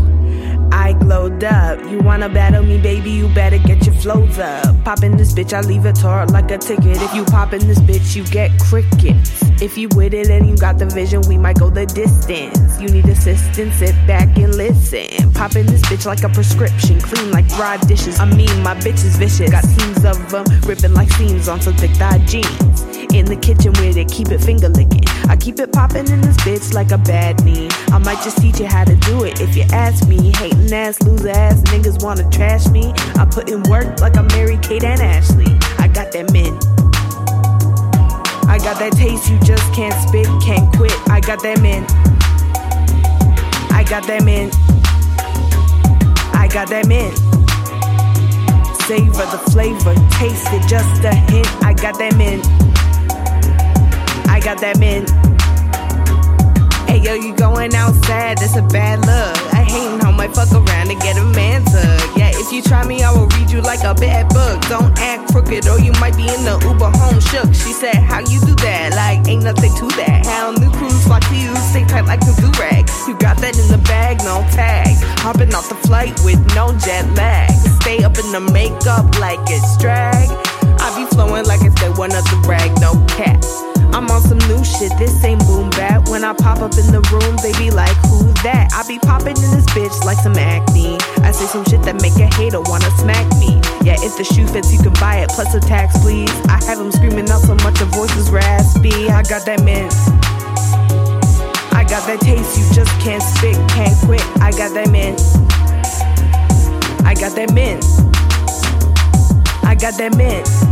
[0.72, 1.78] I glowed up.
[1.90, 3.10] You wanna battle me, baby?
[3.10, 4.84] You better get your flows up.
[4.84, 7.00] Pop in this bitch, I leave it tart like a ticket.
[7.00, 9.42] If you pop in this bitch, you get crickets.
[9.62, 12.80] If you with it and you got the vision, we might go the distance.
[12.80, 15.32] You need assistance, sit back and listen.
[15.32, 18.18] Pop in this bitch like a prescription, clean like dry dishes.
[18.18, 19.50] I mean, my bitch is vicious.
[19.50, 22.82] Got teams of them, ripping like seams on some thick thigh jeans.
[23.14, 25.04] In the kitchen with it, keep it finger licking.
[25.28, 27.68] I keep it popping in this bitch like a bad knee.
[27.88, 30.32] I might just teach you how to do it if you ask me.
[30.54, 32.92] Hating ass, loser ass niggas wanna trash me.
[33.16, 35.46] I put in work like I'm Mary Kate and Ashley.
[35.78, 36.64] I got that mint.
[38.46, 40.92] I got that taste you just can't spit, can't quit.
[41.08, 41.90] I got that mint.
[43.72, 44.54] I got that mint.
[46.34, 47.16] I got that mint.
[48.86, 51.48] Savor the flavor, taste it, just a hint.
[51.64, 52.46] I got that mint.
[54.28, 55.10] I got that mint.
[56.88, 59.53] Hey yo, you going outside, that's a bad look.
[59.74, 62.00] How I fuck around to get a man tug.
[62.16, 64.60] Yeah, if you try me, I will read you like a bad book.
[64.68, 67.52] Don't act crooked or you might be in the Uber home shook.
[67.52, 68.94] She said, How you do that?
[68.94, 70.26] Like, ain't nothing to that.
[70.26, 72.88] How new crews flock to you, stay tight like a do rag.
[73.08, 75.02] You got that in the bag, no tags.
[75.20, 77.50] Hopping off the flight with no jet lag.
[77.82, 80.30] Stay up in the makeup like it's drag.
[80.78, 83.42] I be flowing like it's the one of the rag, no cap.
[83.94, 86.08] I'm on some new shit, this ain't boom bap.
[86.08, 88.74] When I pop up in the room, they be like, who that?
[88.74, 90.98] I be popping in this bitch like some acne.
[91.22, 93.62] I say some shit that make a hater wanna smack me.
[93.86, 96.28] Yeah, if the shoe fits, you can buy it, plus a tax, please.
[96.50, 99.08] I have them screaming out so much, your voice is raspy.
[99.14, 99.94] I got that mint.
[101.70, 104.26] I got that taste, you just can't spit, can't quit.
[104.42, 105.22] I got that mint.
[107.06, 107.86] I got that mint.
[109.62, 110.63] I got that mint.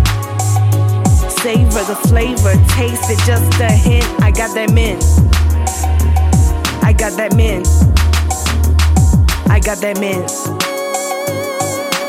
[1.42, 4.07] Savor the flavor, taste it, just a hint.
[4.22, 5.02] I got that mint.
[6.85, 7.66] I got that mint.
[9.50, 10.31] I got that mint.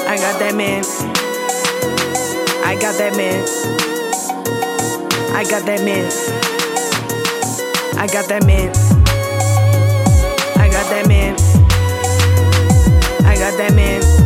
[0.08, 0.86] I got that mint.
[2.64, 3.50] I got that mint.
[5.34, 6.14] I got that mint.
[7.98, 8.78] I got that mint.
[10.60, 11.40] I got that mint.
[13.26, 14.23] I got that mint.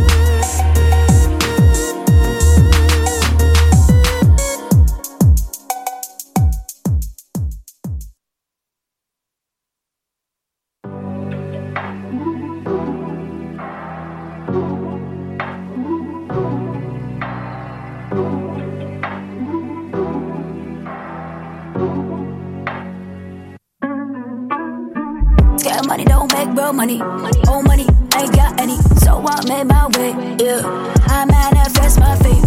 [26.78, 26.98] Money.
[26.98, 28.76] Money, old money, ain't got any.
[29.02, 30.62] So I made my way, yeah.
[31.08, 32.44] I manifest my fate.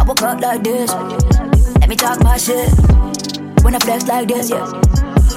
[0.00, 0.90] I woke up like this.
[1.78, 2.68] Let me talk my shit.
[3.62, 4.66] When I flex like this, yeah.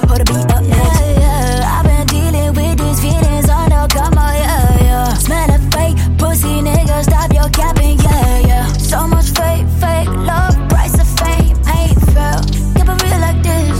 [0.08, 1.00] Hold the beat up next.
[1.00, 1.78] Yeah, yeah.
[1.78, 5.14] I've been dealing with these feelings on the come yeah, yeah.
[5.14, 7.04] Smell of fake pussy, nigga.
[7.04, 8.66] Stop your capping, yeah, yeah.
[8.72, 12.34] So much fake, fake love, price of fame ain't fair.
[12.74, 13.78] Keep it real like this.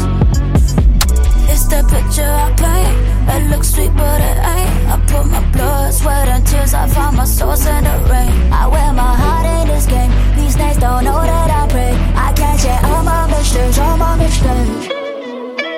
[1.50, 3.01] It's the picture I paint.
[3.28, 4.72] It looks sweet, but it ain't.
[4.92, 6.74] I put my blood, sweat, and tears.
[6.74, 8.52] I found my source in the rain.
[8.52, 10.10] I wear my heart in this game.
[10.36, 11.92] These snakes don't know that I pray.
[12.14, 14.88] I can't share all my mistakes, all my mistakes.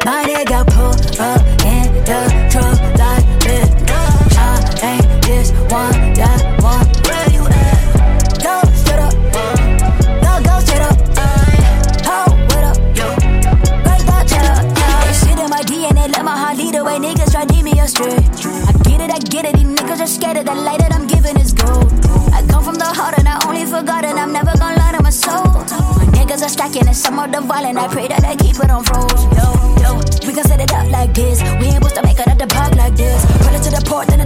[0.05, 2.21] My nigga pull up in the
[2.51, 3.69] truck like this.
[4.37, 4.51] I
[4.83, 7.34] ain't this one, that one.
[17.97, 19.55] I get it, I get it.
[19.55, 21.93] These niggas are scared of the light that I'm giving is gold.
[22.35, 25.03] I come from the heart and I only forgot and I'm never gonna lie to
[25.03, 25.45] my soul.
[25.95, 27.79] My niggas are stacking and some of the violent.
[27.79, 29.25] I pray that I keep it on froze.
[29.39, 29.47] Yo,
[29.79, 29.95] yo,
[30.27, 31.41] we can set it up like this.
[31.61, 33.25] We ain't supposed to make it at the park like this.
[33.47, 34.24] Pull it to the port, then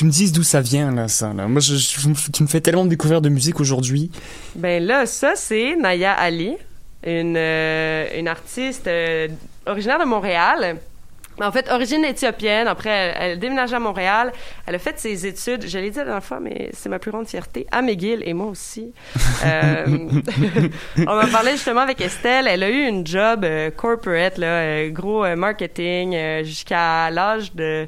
[0.00, 1.30] tu me dises d'où ça vient, là, ça.
[1.34, 1.46] Là.
[1.46, 4.10] Moi, je, je- tu me fais tellement découvrir de musique aujourd'hui.
[4.54, 6.56] Ben là, ça, c'est Naya Ali,
[7.06, 9.28] une, euh, une artiste euh,
[9.66, 10.78] originaire de Montréal.
[11.42, 12.66] En fait, origine éthiopienne.
[12.66, 14.32] Après, elle, elle déménage à Montréal.
[14.66, 17.10] Elle a fait ses études, je l'ai dit la dernière fois, mais c'est ma plus
[17.10, 18.92] grande fierté, à McGill, et moi aussi.
[19.44, 19.86] Euh,
[20.98, 22.46] on en parlait justement avec Estelle.
[22.46, 27.86] Elle a eu une job euh, corporate, là, euh, gros marketing, jusqu'à l'âge de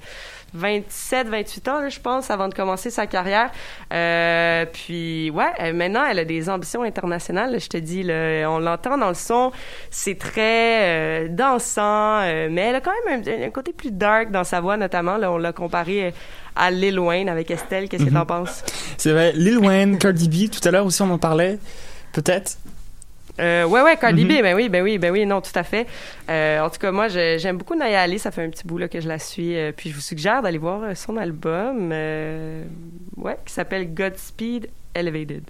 [0.55, 3.51] 27, 28 ans, là, je pense, avant de commencer sa carrière.
[3.93, 7.59] Euh, puis, ouais, euh, maintenant, elle a des ambitions internationales.
[7.61, 9.51] je te dis, là, on l'entend dans le son.
[9.91, 14.31] C'est très euh, dansant, euh, mais elle a quand même un, un côté plus dark
[14.31, 15.17] dans sa voix, notamment.
[15.17, 16.11] Là, on l'a comparé euh,
[16.55, 17.89] à Lil Wayne avec Estelle.
[17.89, 18.15] Qu'est-ce que Mhm.
[18.15, 18.63] t'en penses?
[18.99, 21.59] C'est vrai, Lil Wayne, Cardi B, tout à l'heure aussi, on en parlait.
[22.13, 22.59] Peut-être.
[23.41, 24.43] Euh, ouais, ouais, Cardi Mhm.
[24.43, 25.87] Ben oui, ben oui, ben oui, non, tout à fait.
[26.29, 28.89] Euh, en tout cas, moi, j'aime beaucoup Naya Ali, ça fait un petit bout là,
[28.89, 29.57] que je la suis.
[29.57, 35.45] euh, puis je vous suggère d'aller voir euh, son album, ouais, qui s'appelle Godspeed Elevated.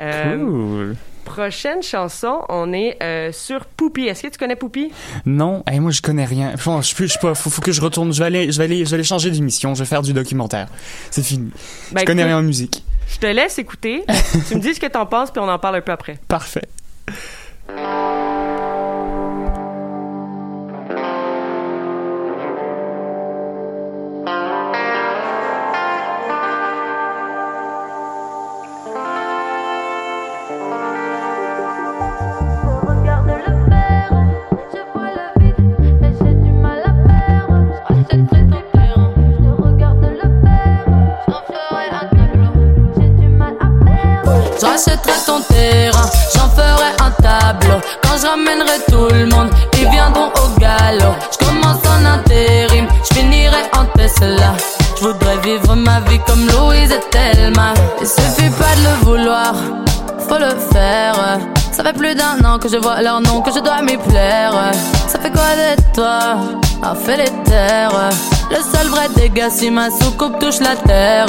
[0.00, 0.96] Cool.
[1.24, 2.96] Prochaine chanson, on est
[3.32, 4.06] sur Poupie.
[4.06, 4.90] Est-ce que tu connais Poupie?
[5.26, 6.52] Non, hey, moi je connais rien.
[6.54, 8.12] Enfin, je je peux, faut, faut que je retourne.
[8.12, 9.74] Je vais aller, je vais aller, je vais aller changer d'émission.
[9.74, 10.68] Je vais faire du documentaire.
[11.10, 11.50] C'est fini.
[11.92, 12.84] Ben, je connais écoute, rien en musique.
[13.08, 14.04] Je te laisse écouter.
[14.48, 16.18] tu me dis ce que t'en penses, puis on en parle un peu après.
[16.28, 16.62] Parfait.
[17.10, 17.22] Thank
[18.12, 18.17] you.
[48.28, 48.34] Tableau.
[48.34, 51.14] Quand je ramènerai tout le monde, ils viendront au galop.
[51.32, 54.54] Je commence en intérim, je finirai en Tesla.
[54.98, 57.74] Je voudrais vivre ma vie comme Louise et Thelma.
[58.00, 59.54] Il suffit pas de le vouloir,
[60.28, 61.38] faut le faire.
[61.72, 64.52] Ça fait plus d'un an que je vois leur nom, que je dois m'y plaire.
[65.06, 66.36] Ça fait quoi d'être toi?
[66.82, 68.10] Un fait les terres.
[68.50, 71.26] Le seul vrai dégât si ma soucoupe touche la terre.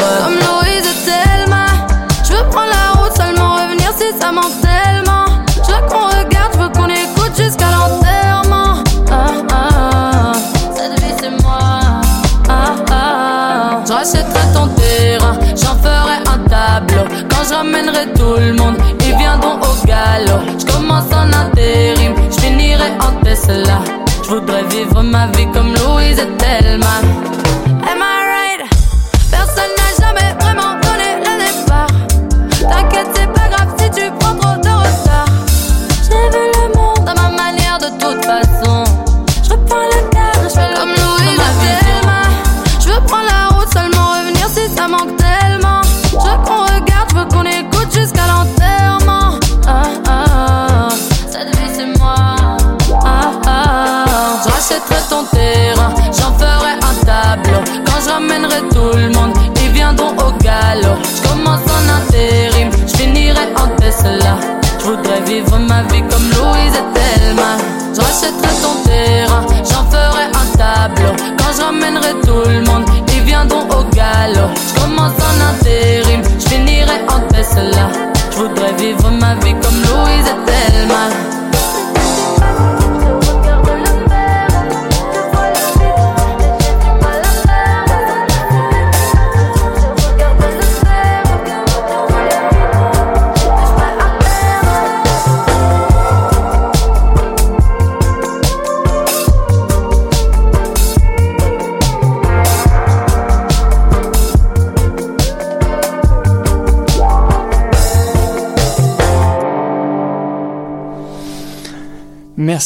[23.51, 27.18] Je voudrais vivre ma vie comme Louise et Thelma.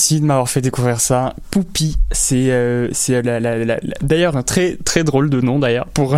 [0.04, 1.34] Merci de m'avoir fait découvrir ça.
[1.50, 3.22] Poupie, c'est euh, c'est
[4.02, 6.18] d'ailleurs un très très drôle de nom d'ailleurs pour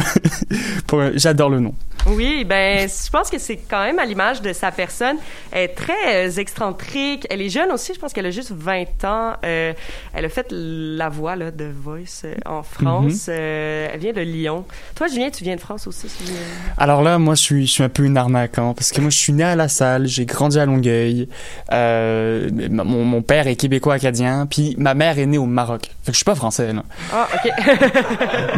[1.14, 1.76] j'adore le nom.
[2.08, 5.18] Oui, ben, je pense que c'est quand même à l'image de sa personne.
[5.51, 7.26] Elle est très euh, excentrique.
[7.30, 7.93] Elle est jeune aussi.
[7.95, 9.34] Je pense qu'elle a juste 20 ans.
[9.43, 9.74] Euh,
[10.14, 13.28] elle a fait la voix là, de Voice euh, en France.
[13.28, 13.34] Mhm.
[13.36, 14.66] Euh, elle vient de Lyon.
[14.95, 16.08] Toi, Julien, tu viens de France aussi.
[16.10, 16.38] si je me-
[16.78, 19.10] Alors là, moi, je suis, je suis un peu une arnaque, hein, parce que moi,
[19.10, 21.28] je suis né à La Salle, j'ai grandi à Longueuil.
[21.72, 25.88] Euh, mon, mon père est québécois-acadien, puis ma mère est née au Maroc.
[26.03, 26.84] Fait que je suis pas français, là.
[27.12, 27.51] Ah, ok.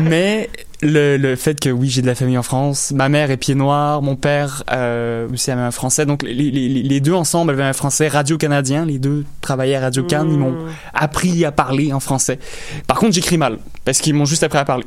[0.02, 0.50] Mais
[0.82, 3.56] le, le fait que oui, j'ai de la famille en France, ma mère est pied
[3.56, 7.64] noir, mon père euh, aussi avait un français, donc les, les, les- deux ensemble avaient
[7.64, 10.56] un français radio-canadien, les deux travaillaient à Radio-Can, ils m'ont
[10.94, 12.38] appris à parler en français.
[12.86, 14.86] Par contre, j'écris mal, parce qu'ils m'ont juste appris à parler.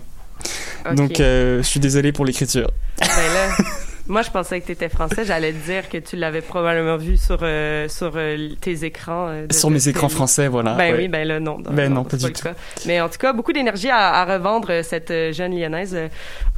[0.95, 2.70] Donc, euh, je suis désolé pour l'écriture.
[3.01, 3.64] Ben là,
[4.09, 5.24] moi, je pensais que tu étais français.
[5.24, 9.28] J'allais te dire que tu l'avais probablement vu sur, euh, sur euh, tes écrans.
[9.28, 10.16] euh, de- Sur mes écrans télé.
[10.16, 10.74] français, voilà.
[10.74, 10.98] Ben ouais.
[11.03, 11.59] oui, ben là, non.
[11.59, 12.42] non, Ben non, c'est pas du tout.
[12.42, 12.55] cas.
[12.86, 15.96] Mais en tout cas, beaucoup d'énergie à, à revendre cette jeune lyonnaise.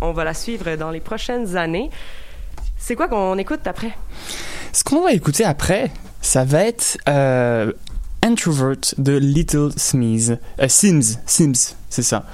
[0.01, 1.91] On va la suivre dans les prochaines années.
[2.79, 3.93] C'est quoi qu'on écoute après?
[4.73, 5.91] Ce qu'on va écouter après,
[6.21, 6.97] ça va être
[8.25, 9.71] Introvert de Little.
[9.71, 12.25] Euh, Sims, Sims, c'est ça.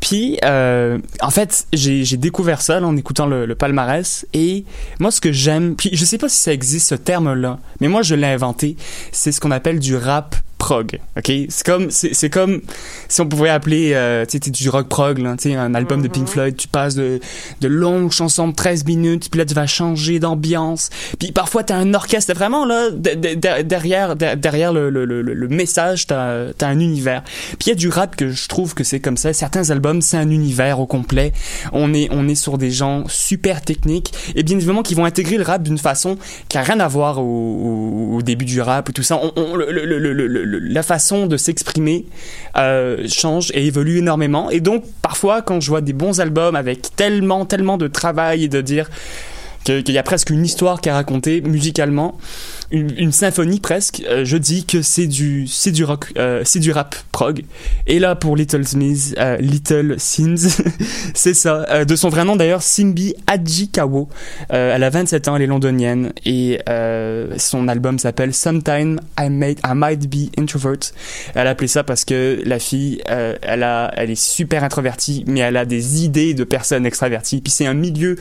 [0.00, 4.26] Puis, euh, en fait, j'ai j'ai découvert ça là, en écoutant le, le palmarès.
[4.32, 4.64] Et
[4.98, 8.00] moi, ce que j'aime, puis je sais pas si ça existe ce terme-là, mais moi,
[8.00, 8.76] je l'ai inventé.
[9.12, 10.98] C'est ce qu'on appelle du rap prog.
[11.16, 12.60] Ok, c'est comme c'est c'est comme
[13.08, 16.02] si on pouvait appeler euh, tu sais du rock prog là, tu sais un album
[16.02, 17.20] de Pink Floyd, tu passes de
[17.60, 20.90] de longues chansons de 13 minutes, puis là tu vas changer d'ambiance.
[21.18, 25.04] Puis parfois t'as un orchestre vraiment là de- de- de- derrière de- derrière le, le,
[25.04, 27.22] le, le message, t'as as un univers.
[27.58, 29.32] Puis il y a du rap que je trouve que c'est comme ça.
[29.32, 31.32] Certains albums c'est un univers au complet.
[31.72, 35.36] On est on est sur des gens super techniques et bien évidemment qui vont intégrer
[35.36, 36.16] le rap d'une façon
[36.48, 39.18] qui a rien à voir au, au, au début du rap et tout ça.
[39.22, 42.06] On, on- le, le, le, la façon de s'exprimer
[42.56, 44.50] euh, change et évolue énormément.
[44.50, 48.48] Et donc, parfois, quand je vois des bons albums avec tellement, tellement de travail et
[48.48, 48.90] de dire
[49.64, 52.16] qu'il y a presque une histoire qui est racontée musicalement,
[52.70, 56.72] une, symphonie presque, euh, je dis que c'est du, c'est du rock, euh, c'est du
[56.72, 57.44] rap prog.
[57.86, 60.62] Et là, pour Little Smith, euh, Little Sims,
[61.14, 61.66] c'est ça.
[61.70, 64.08] Euh, de son vrai nom d'ailleurs, Simbi Adjikawo.
[64.52, 66.58] Euh, elle a 27 ans, elle est londonienne et
[67.36, 70.92] son album s'appelle Sometime I, I Might Be Introvert.
[71.34, 75.40] Elle a appelé ça parce que la fille, elle, a, elle est super introvertie, mais
[75.40, 77.40] elle a des idées de personnes extraverties.
[77.40, 78.16] Puis c'est un milieu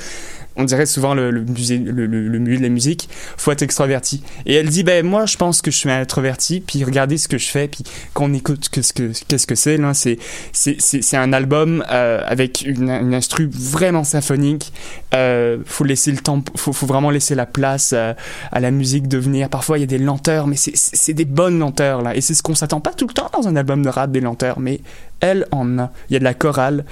[0.56, 4.24] on dirait souvent le, musée, le, milieu de la musique, faut être extraverti.
[4.46, 7.38] Et elle dit, ben moi je pense que je suis introverti, puis regardez ce que
[7.38, 7.84] je fais, puis
[8.14, 9.12] qu'on écoute qu'est-ce que
[9.46, 10.18] que c'est là, c'est
[10.52, 14.74] c'est c'est un album euh, avec une, une instru vraiment symphonique.
[15.14, 18.14] Euh, faut laisser le temps, faut faut vraiment laisser la place euh,
[18.52, 19.50] à la musique de venir.
[19.50, 22.44] Parfois il y a des lenteurs, mais c'est des bonnes lenteurs là, et c'est ce
[22.44, 24.82] qu'on s'attend pas tout le temps dans un album de rap des lenteurs, mais
[25.20, 25.92] elle en a.
[26.10, 26.86] Il y a de la chorale.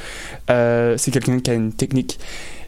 [0.47, 2.20] C'est quelqu'un qui a une technique.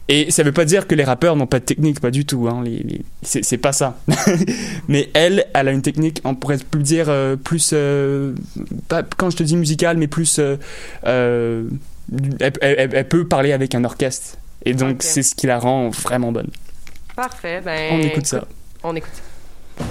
[0.08, 2.46] Et ça veut pas dire que les rappeurs n'ont pas de technique, pas du tout.
[2.48, 2.62] Hein.
[2.64, 3.96] Les, les- c'est, pas ça.
[4.88, 8.34] mais elle, elle a une technique, on pourrait plus dire euh, plus, euh,
[8.88, 10.56] pas quand je te dis musicale, mais plus, euh,
[11.02, 14.36] elle, elle- elle peut parler avec un orchestre.
[14.66, 16.50] Et donc c'est ce qui la rend vraiment bonne.
[17.16, 17.62] Parfait.
[17.64, 18.46] Ben, On écoute ça.
[18.82, 19.84] On écoute ça.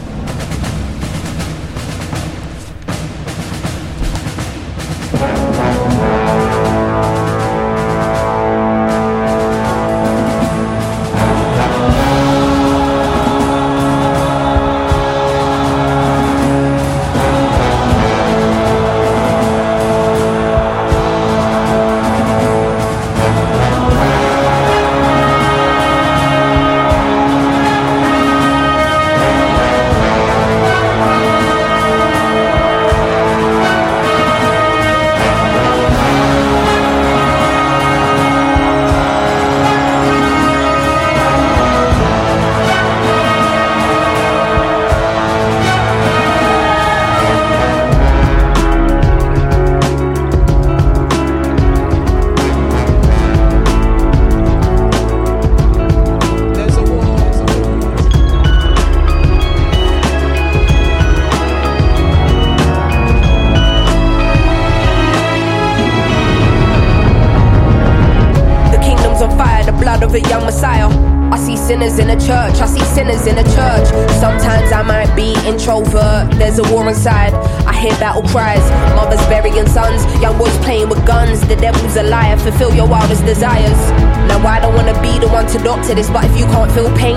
[85.96, 87.12] This, but if you can't feel pain,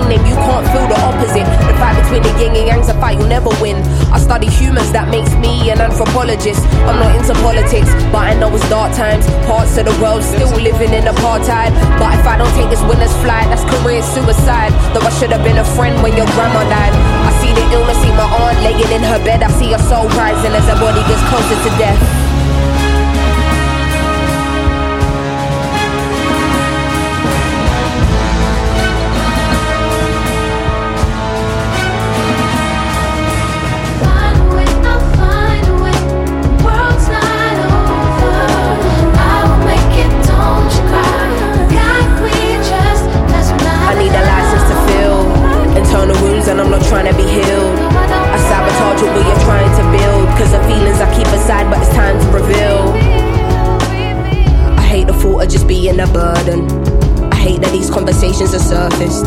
[58.67, 59.23] surfaced.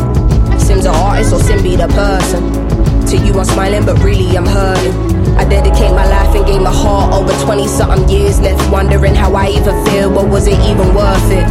[0.61, 2.41] Sim's an artist or Sim be the person.
[3.09, 4.93] To you I'm smiling, but really I'm hurting.
[5.35, 9.33] I dedicate my life and gave my heart over 20 something years left, wondering how
[9.33, 11.45] I even feel, but was it even worth it?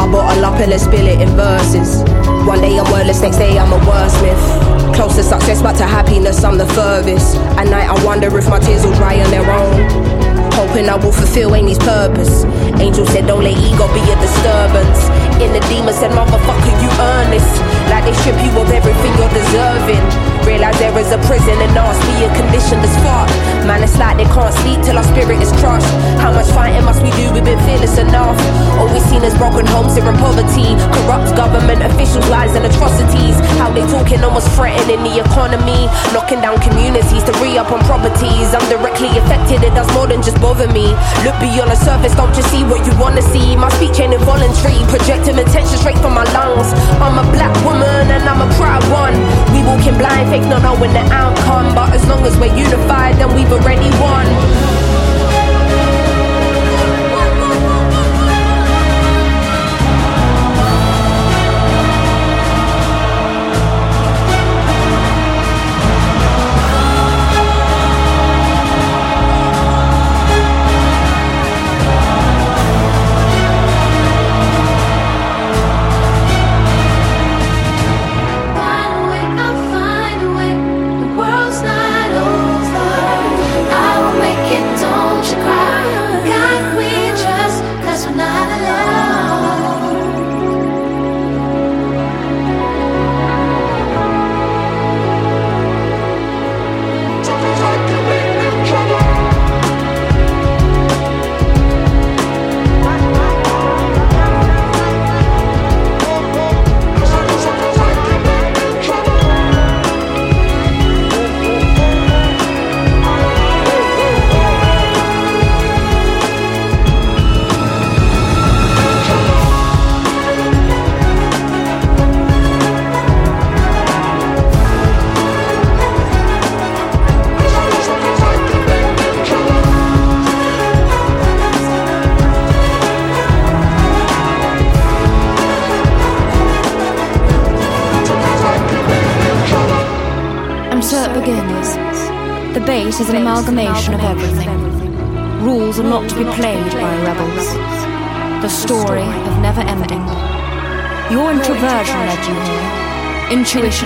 [0.00, 2.02] I bottle up and let's spill it in verses.
[2.46, 4.94] One day I'm wordless, next day I'm a wordsmith.
[4.96, 7.36] Close to success, but to happiness I'm the furthest.
[7.56, 10.50] At night I wonder if my tears will dry on their own.
[10.58, 12.44] Hoping I will fulfill Amy's purpose.
[12.82, 15.29] Angel said, don't let ego be a disturbance.
[15.40, 17.79] In the demon said, motherfucker, you earn this.
[17.90, 20.30] Like they strip you of everything you're deserving.
[20.46, 23.28] Realize there is a prison and me a condition that's fuck.
[23.66, 25.90] Man, it's like they can't sleep till our spirit is crushed.
[26.22, 27.28] How much fighting must we do?
[27.34, 28.38] We've been fearless enough.
[28.78, 30.78] All we seen is broken homes here in poverty.
[30.96, 33.36] Corrupt government officials, lies and atrocities.
[33.60, 35.90] How they talking almost threatening the economy.
[36.14, 38.54] Knocking down communities to re up on properties.
[38.54, 40.94] I'm directly affected, it does more than just bother me.
[41.26, 43.56] Look beyond the surface, don't just see what you wanna see.
[43.56, 46.72] My speech ain't involuntary, projecting attention straight from my lungs.
[46.96, 49.14] I'm a black woman and I'm a proud one.
[49.52, 51.74] We walking blind, faith not knowing the outcome.
[51.74, 54.89] But as long as we're unified, then we've already won.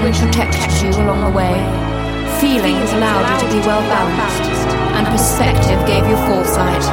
[0.04, 1.56] Protected you along the way.
[2.36, 4.68] Feelings allowed you to be well balanced.
[4.92, 6.84] And perspective gave you foresight.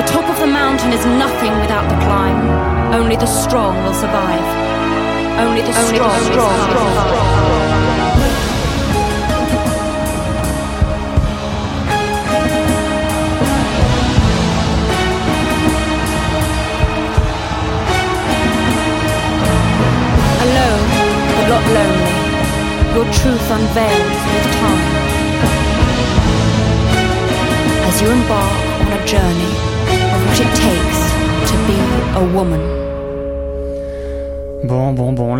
[0.00, 2.48] The top of the mountain is nothing without the climb.
[2.94, 4.40] Only the strong will survive.
[5.38, 6.59] Only the strong, will survive.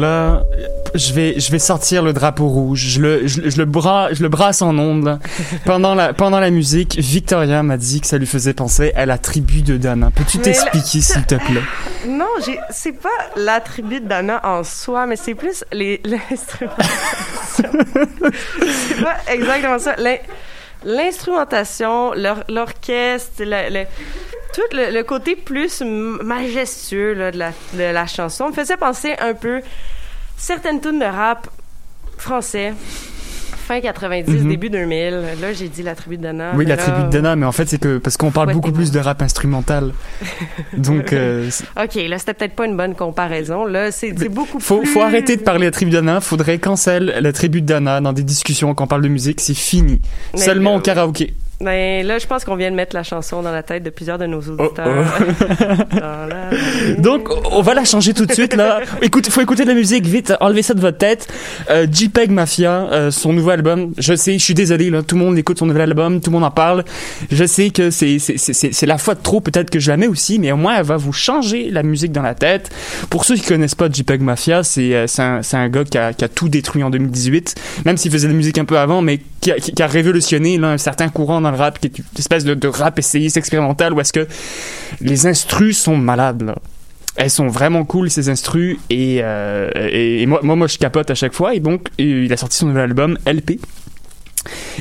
[0.01, 0.43] Là,
[0.95, 2.81] je vais, je vais sortir le drapeau rouge.
[2.81, 5.19] Je le, je, je le, bras, je le brasse en ondes.
[5.67, 9.19] Pendant la, pendant la musique, Victoria m'a dit que ça lui faisait penser à la
[9.19, 10.11] tribu de Dana.
[10.15, 11.61] Peux-tu t'expliquer, s'il te plaît?
[12.09, 12.25] Non,
[12.71, 17.71] c'est pas l'attribut de Dana en soi, mais c'est plus les, l'instrumentation.
[18.89, 19.95] c'est pas exactement ça.
[19.99, 20.17] L'in-
[20.85, 23.87] l'instrumentation, l'or- l'orchestre, le, le-
[24.55, 29.13] tout le, le côté plus majestueux là, de, la, de la chanson me faisait penser
[29.21, 29.61] un peu
[30.37, 31.49] certaines tunes de rap
[32.19, 32.75] français.
[33.67, 34.49] Fin 90, Mhm.
[34.49, 35.11] début 2000.
[35.41, 36.53] Là, j'ai dit la tribu de Dana.
[36.57, 38.73] Oui, la là, tribu de Dana, mais en fait, c'est que, parce qu'on parle beaucoup
[38.73, 39.93] plus de rap instrumental.
[40.77, 41.49] Donc, euh,
[41.81, 43.67] OK, là, c'était peut-être pas une bonne comparaison.
[43.67, 44.89] Là, c'est c'est beaucoup faut, plus...
[44.89, 46.21] faut arrêter de parler de la tribu de Dana.
[46.21, 49.41] Faudrait cancel la tribu de Dana dans des discussions quand on parle de musique.
[49.41, 50.01] C'est fini.
[50.35, 51.35] Mais Seulement là, au karaoké.
[51.63, 54.17] Ben, là, je pense qu'on vient de mettre la chanson dans la tête de plusieurs
[54.17, 54.87] de nos auditeurs.
[55.93, 56.51] Dans la-
[56.99, 58.81] Donc, on va la changer tout de suite, là.
[59.03, 61.29] Écoute, faut écouter de la musique, vite, enlevez ça de votre tête.
[61.69, 63.93] Euh, JPEG Mafia, euh, son nouveau album.
[63.99, 65.03] Je sais, je suis désolé, là.
[65.03, 66.83] Tout le monde écoute son nouvel album, tout le monde en parle.
[67.31, 69.99] Je sais que c'est, c'est, c'est, c'est la fois de trop, peut-être que je la
[69.99, 72.71] mets aussi, mais au moins, elle va vous changer la musique dans la tête.
[73.11, 75.99] Pour ceux qui connaissent pas JPEG Mafia, c'est, euh, c'est un, c'est un gars qui
[75.99, 77.55] a, qui a tout détruit en 2018.
[77.85, 80.57] Même s'il faisait de la musique un peu avant, mais qui a, qui a révolutionné,
[80.57, 84.01] là, un certain courant dans rap, qui est une espèce de, rap essayiste expérimental, où
[84.01, 84.27] est-ce que
[85.01, 86.57] les instrus sont malades, là.
[87.17, 91.35] Elles sont vraiment cool, ces instrus, et, euh, et, moi, moi, je capote à chaque
[91.35, 93.59] fois, et donc, il a sorti son nouvel album, LP.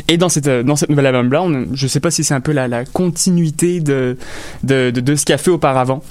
[0.07, 2.53] Et dans cette, dans cette nouvelle album-là, on- je sais pas si c'est un peu
[2.53, 4.15] la, la continuité de,
[4.63, 6.01] de, de, de ce qu'il a fait auparavant.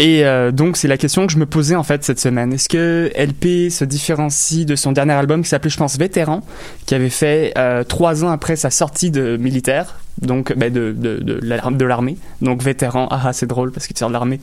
[0.00, 2.52] Et euh, donc, c'est la question que je me posais en fait cette semaine.
[2.52, 6.42] Est-ce que LP se différencie de son dernier album qui s'appelait, je pense, Vétéran,
[6.86, 11.16] qui avait fait euh, trois ans après sa sortie de militaire, donc ben, de, de,
[11.16, 12.16] de, l'ar- de l'armée.
[12.42, 14.38] Donc, Vétéran, ah, ah, c'est drôle parce que tu sors de l'armée.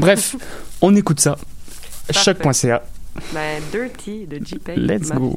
[0.00, 0.34] Bref,
[0.82, 1.38] on écoute ça.
[2.10, 2.82] Choc.ca.
[3.32, 4.78] Ben, Dirty de JPEG.
[4.78, 5.36] Let's go.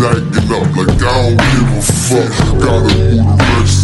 [0.00, 2.32] Room, backing up like I don't give a fuck.
[2.60, 3.78] Gotta move the rest,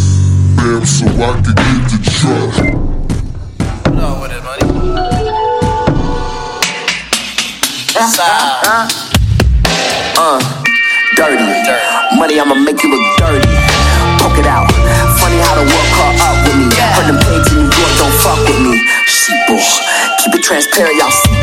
[0.57, 2.55] bam, so I can get the truck.
[3.93, 4.64] No, with it, money.
[10.17, 10.41] Uh,
[11.17, 11.37] dirty.
[12.17, 13.45] Money, I'ma make you look dirty.
[14.21, 14.73] Poke it out.
[15.21, 16.67] Funny how the world caught up with me.
[16.97, 18.81] Heard them pigs in New York don't fuck with me.
[19.05, 19.61] Sheeple.
[20.25, 21.37] Keep it transparent, y'all see.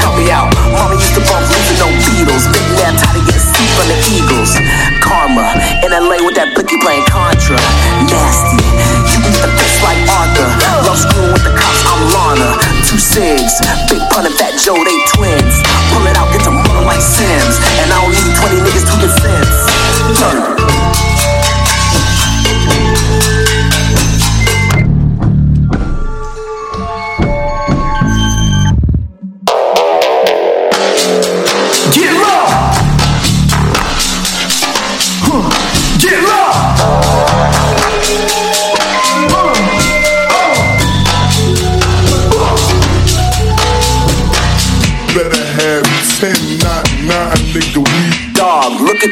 [0.00, 0.48] Help me out.
[0.72, 1.88] Mama used to bump losing no
[2.22, 2.46] Beatles.
[2.54, 4.54] Big man tired of getting sleep from the Eagles.
[5.02, 5.42] Karma.
[5.82, 7.58] In LA with that blicky playing Contra.
[8.06, 8.62] Nasty.
[9.10, 10.46] You beat the fist like Arthur.
[10.86, 12.50] Love screwing with the cops, I'm Lana.
[12.86, 13.58] Two cigs.
[13.90, 15.54] Big pun and Fat Joe, they twins.
[15.90, 17.58] Pull it out, get to mother like Sims.
[17.82, 19.56] And I don't need 20 niggas to defense.
[20.22, 20.81] Dirt.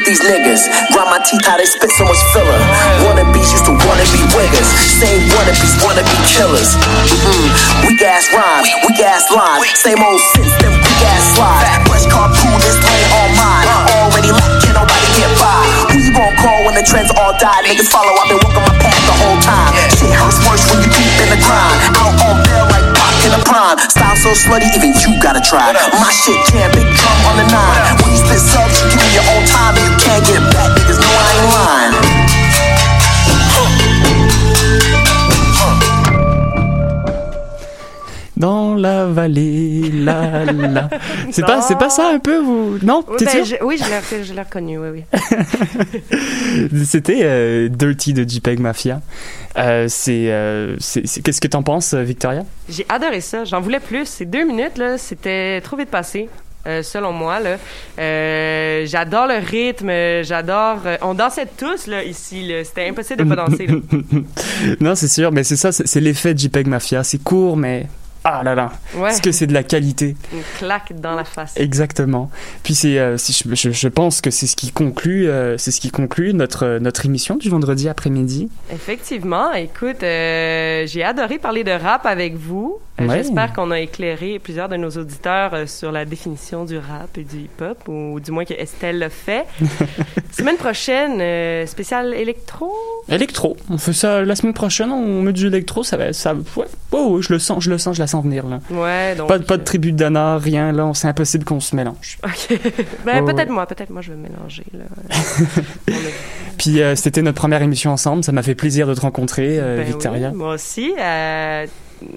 [0.01, 0.65] At these niggas.
[0.97, 2.57] Grind my teeth how they spit so much filler.
[3.05, 4.65] Wannabes used to wanna be wiggers.
[4.97, 6.73] Same wannabes wanna be killers.
[7.05, 7.85] Mm-mm.
[7.85, 9.69] Weak ass rhymes, weak ass lines.
[9.77, 11.69] Same old sense, them weak ass slides.
[11.85, 13.69] Fresh carpool, this lane all mine.
[14.01, 15.69] Already left, can nobody get by.
[15.93, 17.61] Who you gon' call when the trends all die?
[17.61, 18.70] Niggas follow, I've been walking
[24.21, 25.73] so slutty, even you gotta try.
[25.97, 27.81] My shit jam, big drum on the nine.
[28.05, 30.77] When you spit subs, you give me your own time and you can't get back.
[30.77, 31.30] Niggas know I
[39.11, 40.89] vallée, la la.
[41.31, 42.77] C'est pas, c'est pas ça un peu vous?
[42.83, 43.45] Non, Oui, t'es ben, sûr?
[43.59, 43.83] je- oui, je
[44.17, 45.19] l'ai- je l'ai reconnu, oui, oui.
[46.85, 49.01] C'était euh, Dirty de JPEG Mafia.
[49.57, 52.43] Euh, c'est, euh, c'est, qu'est-ce que t'en penses, Victoria?
[52.69, 53.43] J'ai adoré ça.
[53.45, 54.05] J'en voulais plus.
[54.05, 56.29] Ces deux minutes, là, c'était trop vite passé.
[56.67, 57.57] euh, selon moi, là.
[57.97, 59.89] Euh, j'adore le rythme,
[60.23, 60.81] j'adore.
[60.85, 62.63] euh, on dansait tous, là, ici, là.
[62.63, 63.75] C'était impossible de pas danser, là.
[64.79, 67.03] non, c'est sûr, mais c'est ça, c'est, c'est l'effet de JPEG Mafia.
[67.03, 67.87] C'est court, mais
[68.23, 69.09] ah là là, Ouais.
[69.09, 71.53] est-ce que c'est de la qualité Une claque dans la face.
[71.57, 72.29] Exactement.
[72.63, 75.81] Puis c'est, euh, je, je, je pense que c'est ce qui conclut, euh, c'est ce
[75.81, 78.49] qui conclut notre notre émission du vendredi après-midi.
[78.71, 82.79] Effectivement, écoute, euh, j'ai adoré parler de rap avec vous.
[83.01, 83.17] Euh, Ouais.
[83.23, 87.23] J'espère qu'on a éclairé plusieurs de nos auditeurs euh, sur la définition du rap et
[87.23, 89.45] du hip-hop, ou du moins que Estelle l'a fait.
[90.31, 92.71] Semaine prochaine, euh, spécial électro?
[93.09, 96.65] Électro, on fait ça la semaine prochaine, on met du électro, ça va, ça, ouais,
[96.93, 98.59] ouais, je le sens, je le sens, je la sens venir là.
[98.69, 99.27] Ouais, donc.
[99.27, 102.17] Pas, de- pas de tribu d'Anna, rien là, c'est impossible qu'on se mélange.
[102.23, 102.59] Ok.
[103.05, 103.53] ben, peut-être ouais.
[103.53, 104.63] moi, peut-être moi, je vais me mélanger.
[104.73, 104.85] Là.
[106.57, 110.29] Puis c'était notre première émission ensemble, ça m'a fait plaisir de te rencontrer, Ben Victoria.
[110.29, 110.93] oui, moi aussi.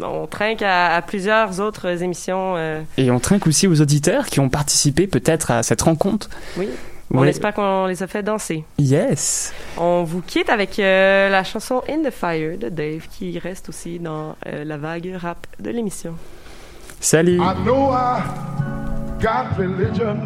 [0.02, 2.54] On trinque à, à plusieurs autres émissions.
[2.56, 6.28] euh, Et on trinque aussi aux auditeurs qui ont participé peut-être à cette rencontre.
[6.56, 6.68] oui.
[7.12, 7.28] On Ouais.
[7.28, 8.64] espère qu'on les a fait danser.
[8.78, 9.52] Yes.
[9.76, 13.98] On vous quitte avec euh, la chanson In the Fire de Dave qui reste aussi
[14.00, 16.14] dans euh, la vague rap de l'émission.
[17.00, 17.36] Salut.
[17.36, 18.22] I know I
[19.20, 20.16] got religion.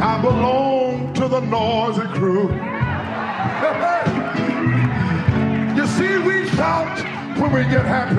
[0.00, 2.48] I belong to the noisy crew.
[5.76, 7.04] you see, we shout
[7.40, 8.14] when we get happy.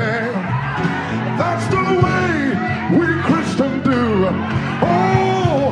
[1.40, 2.56] That's the way
[2.98, 4.28] we Christians do.
[4.84, 5.72] Oh,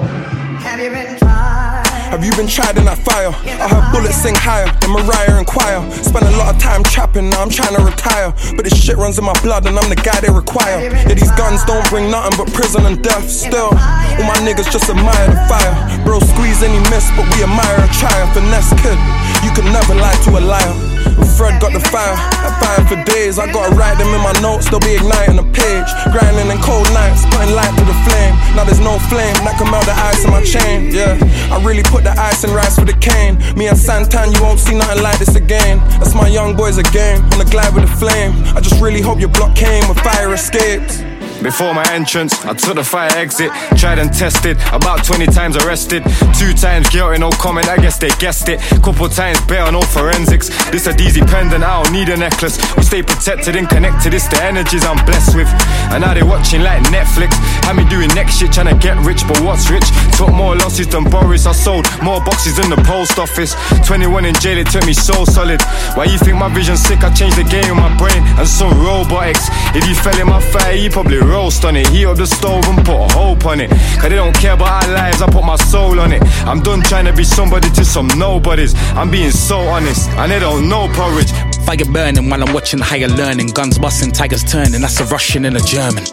[0.63, 1.83] Have you been tried?
[2.13, 3.33] Have you been tried in that fire?
[3.33, 5.81] I heard bullets sing higher than Mariah and choir.
[5.91, 8.31] Spent a lot of time trapping, now I'm trying to retire.
[8.55, 10.93] But this shit runs in my blood and I'm the guy they require.
[10.93, 13.27] Yeah, these guns don't bring nothing but prison and death.
[13.29, 15.73] Still, all my niggas just admire the fire.
[16.05, 18.37] Bro, squeeze any miss, but we admire a triumph.
[18.37, 18.99] Finesse kid,
[19.41, 20.92] you can never lie to a liar.
[21.25, 23.39] Fred got the fire, I fire for days.
[23.39, 25.89] I gotta write them in my notes, they'll be igniting the page.
[26.11, 28.33] Grinding in cold nights, putting light to the flame.
[28.55, 30.91] Now there's no flame that can melt the ice in my chain.
[30.93, 31.17] Yeah,
[31.53, 33.37] I really put the ice and rice for the cane.
[33.57, 35.79] Me and Santan, you won't see nothing like this again.
[35.99, 38.33] That's my young boys again, on the glide with the flame.
[38.55, 41.01] I just really hope your block came with fire escapes.
[41.43, 46.01] Before my entrance, I took the fire exit, tried and tested, about 20 times arrested.
[46.39, 48.61] Two times guilty, no comment, I guess they guessed it.
[48.81, 50.47] Couple times better, no forensics.
[50.71, 52.55] This a DZ pendant, I don't need a necklace.
[52.77, 55.51] We stay protected and connected, it's the energies I'm blessed with.
[55.91, 57.35] And now they watching like Netflix.
[57.67, 59.83] Had me doing next shit, trying to get rich, but what's rich?
[60.15, 63.53] Took more losses than Boris, I sold more boxes than the post office.
[63.85, 65.61] 21 in jail, it took me so solid.
[65.95, 67.03] Why you think my vision's sick?
[67.03, 69.51] I changed the game with my brain and some robotics.
[69.75, 71.87] If you fell in my fire, you probably roast on it.
[71.87, 73.69] Heat up the stove and put hope on it.
[73.99, 76.21] Cause they don't care about our lives, I put my soul on it.
[76.45, 78.73] I'm done trying to be somebody to some nobodies.
[78.93, 81.31] I'm being so honest, and they don't know porridge.
[81.65, 83.47] Fire burning while I'm watching higher learning.
[83.47, 84.81] Guns busting, tigers turning.
[84.81, 86.05] That's a Russian and a German.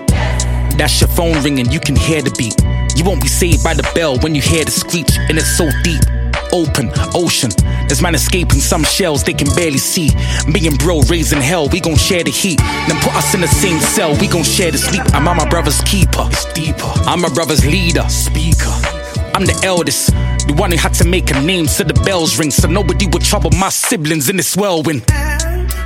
[0.79, 2.57] That's your phone ringing, you can hear the beat.
[2.97, 5.69] You won't be saved by the bell when you hear the screech, and it's so
[5.83, 6.20] deep.
[6.53, 7.51] Open ocean.
[7.87, 10.11] There's man escaping some shells they can barely see.
[10.47, 12.59] Me and bro raising hell, we gon' share the heat.
[12.59, 15.03] Then put us in the same cell, we gon' share the sleep.
[15.15, 16.27] I'm my brother's keeper.
[16.31, 16.91] It's deeper.
[17.07, 18.09] I'm my brother's leader.
[18.09, 18.75] Speaker.
[19.35, 20.09] I'm the eldest,
[20.47, 23.23] the one who had to make a name so the bells ring, so nobody would
[23.23, 25.07] trouble my siblings in this whirlwind.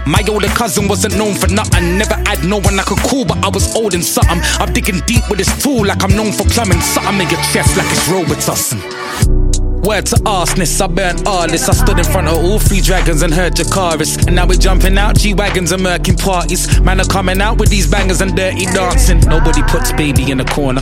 [0.07, 1.99] My older cousin wasn't known for nothing.
[1.99, 4.41] Never had no one I could call, but I was old and something.
[4.61, 6.81] I'm digging deep with this tool like I'm known for plumbing.
[6.81, 9.54] Something in your chest like it's Robitussin.
[9.85, 11.69] Word to arseness, I burnt artists.
[11.69, 14.27] I stood in front of all three dragons and heard Jakaris.
[14.27, 16.81] And now we're jumping out G Wagons and murking parties.
[16.81, 19.21] Man are coming out with these bangers and dirty dancing.
[19.21, 20.81] Nobody puts baby in the corner.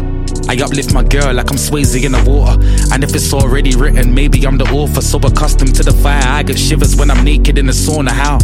[0.48, 2.62] I uplift my girl like I'm Swayze in the water.
[2.94, 5.00] And if it's already written, maybe I'm the author.
[5.00, 8.10] So accustomed to the fire, I get shivers when I'm naked in the sauna.
[8.10, 8.38] How?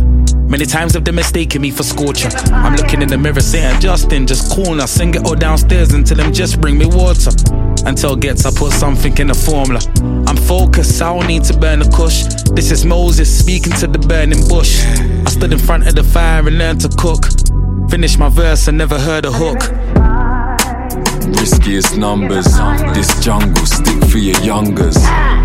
[0.48, 2.30] Many times have they mistaken me for scorcher.
[2.52, 6.32] I'm looking in the mirror saying, Justin, just us and get all downstairs tell them
[6.32, 7.67] just bring me water.
[7.86, 9.80] Until gets I put something in the formula.
[10.26, 12.24] I'm focused, I don't need to burn the kush.
[12.54, 14.84] This is Moses speaking to the burning bush.
[15.26, 17.24] I stood in front of the fire and learned to cook.
[17.90, 19.60] Finished my verse and never heard a hook.
[21.40, 22.46] Riskiest numbers.
[22.94, 24.96] This jungle stick for your youngers.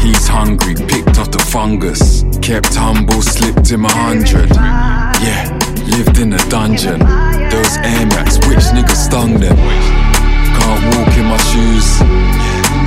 [0.01, 2.23] He's hungry, picked off the fungus.
[2.41, 4.49] Kept humble, slipped him a hundred.
[5.23, 6.99] Yeah, lived in a dungeon.
[6.99, 10.02] Those Air Max, which nigga stung them?
[10.63, 11.99] Can't walk in my shoes.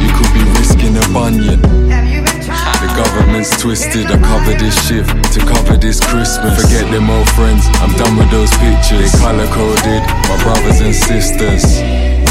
[0.00, 1.60] You could be risking a bunion.
[1.60, 4.06] The government's twisted.
[4.06, 6.60] I cover this shift to cover this Christmas.
[6.60, 7.64] Forget them old friends.
[7.80, 9.12] I'm done with those pictures.
[9.12, 10.02] They color coded.
[10.28, 11.64] My brothers and sisters.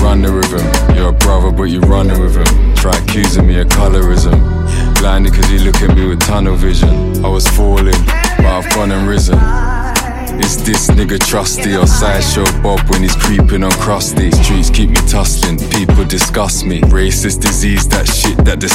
[0.02, 0.66] Run the rhythm.
[0.96, 2.76] You're a brother, but you running with him.
[2.76, 4.38] Try accusing me of colorism.
[5.00, 7.26] Blinded cause you look at me with tunnel vision.
[7.26, 8.02] I was falling,
[8.38, 9.40] but I've gone and risen.
[10.40, 14.32] Is this nigga trusty or sideshow Bob when he's creeping on crusty?
[14.32, 16.82] Streets keep me tussling, people disgust me.
[16.82, 18.74] Racist disease, that shit that disgusts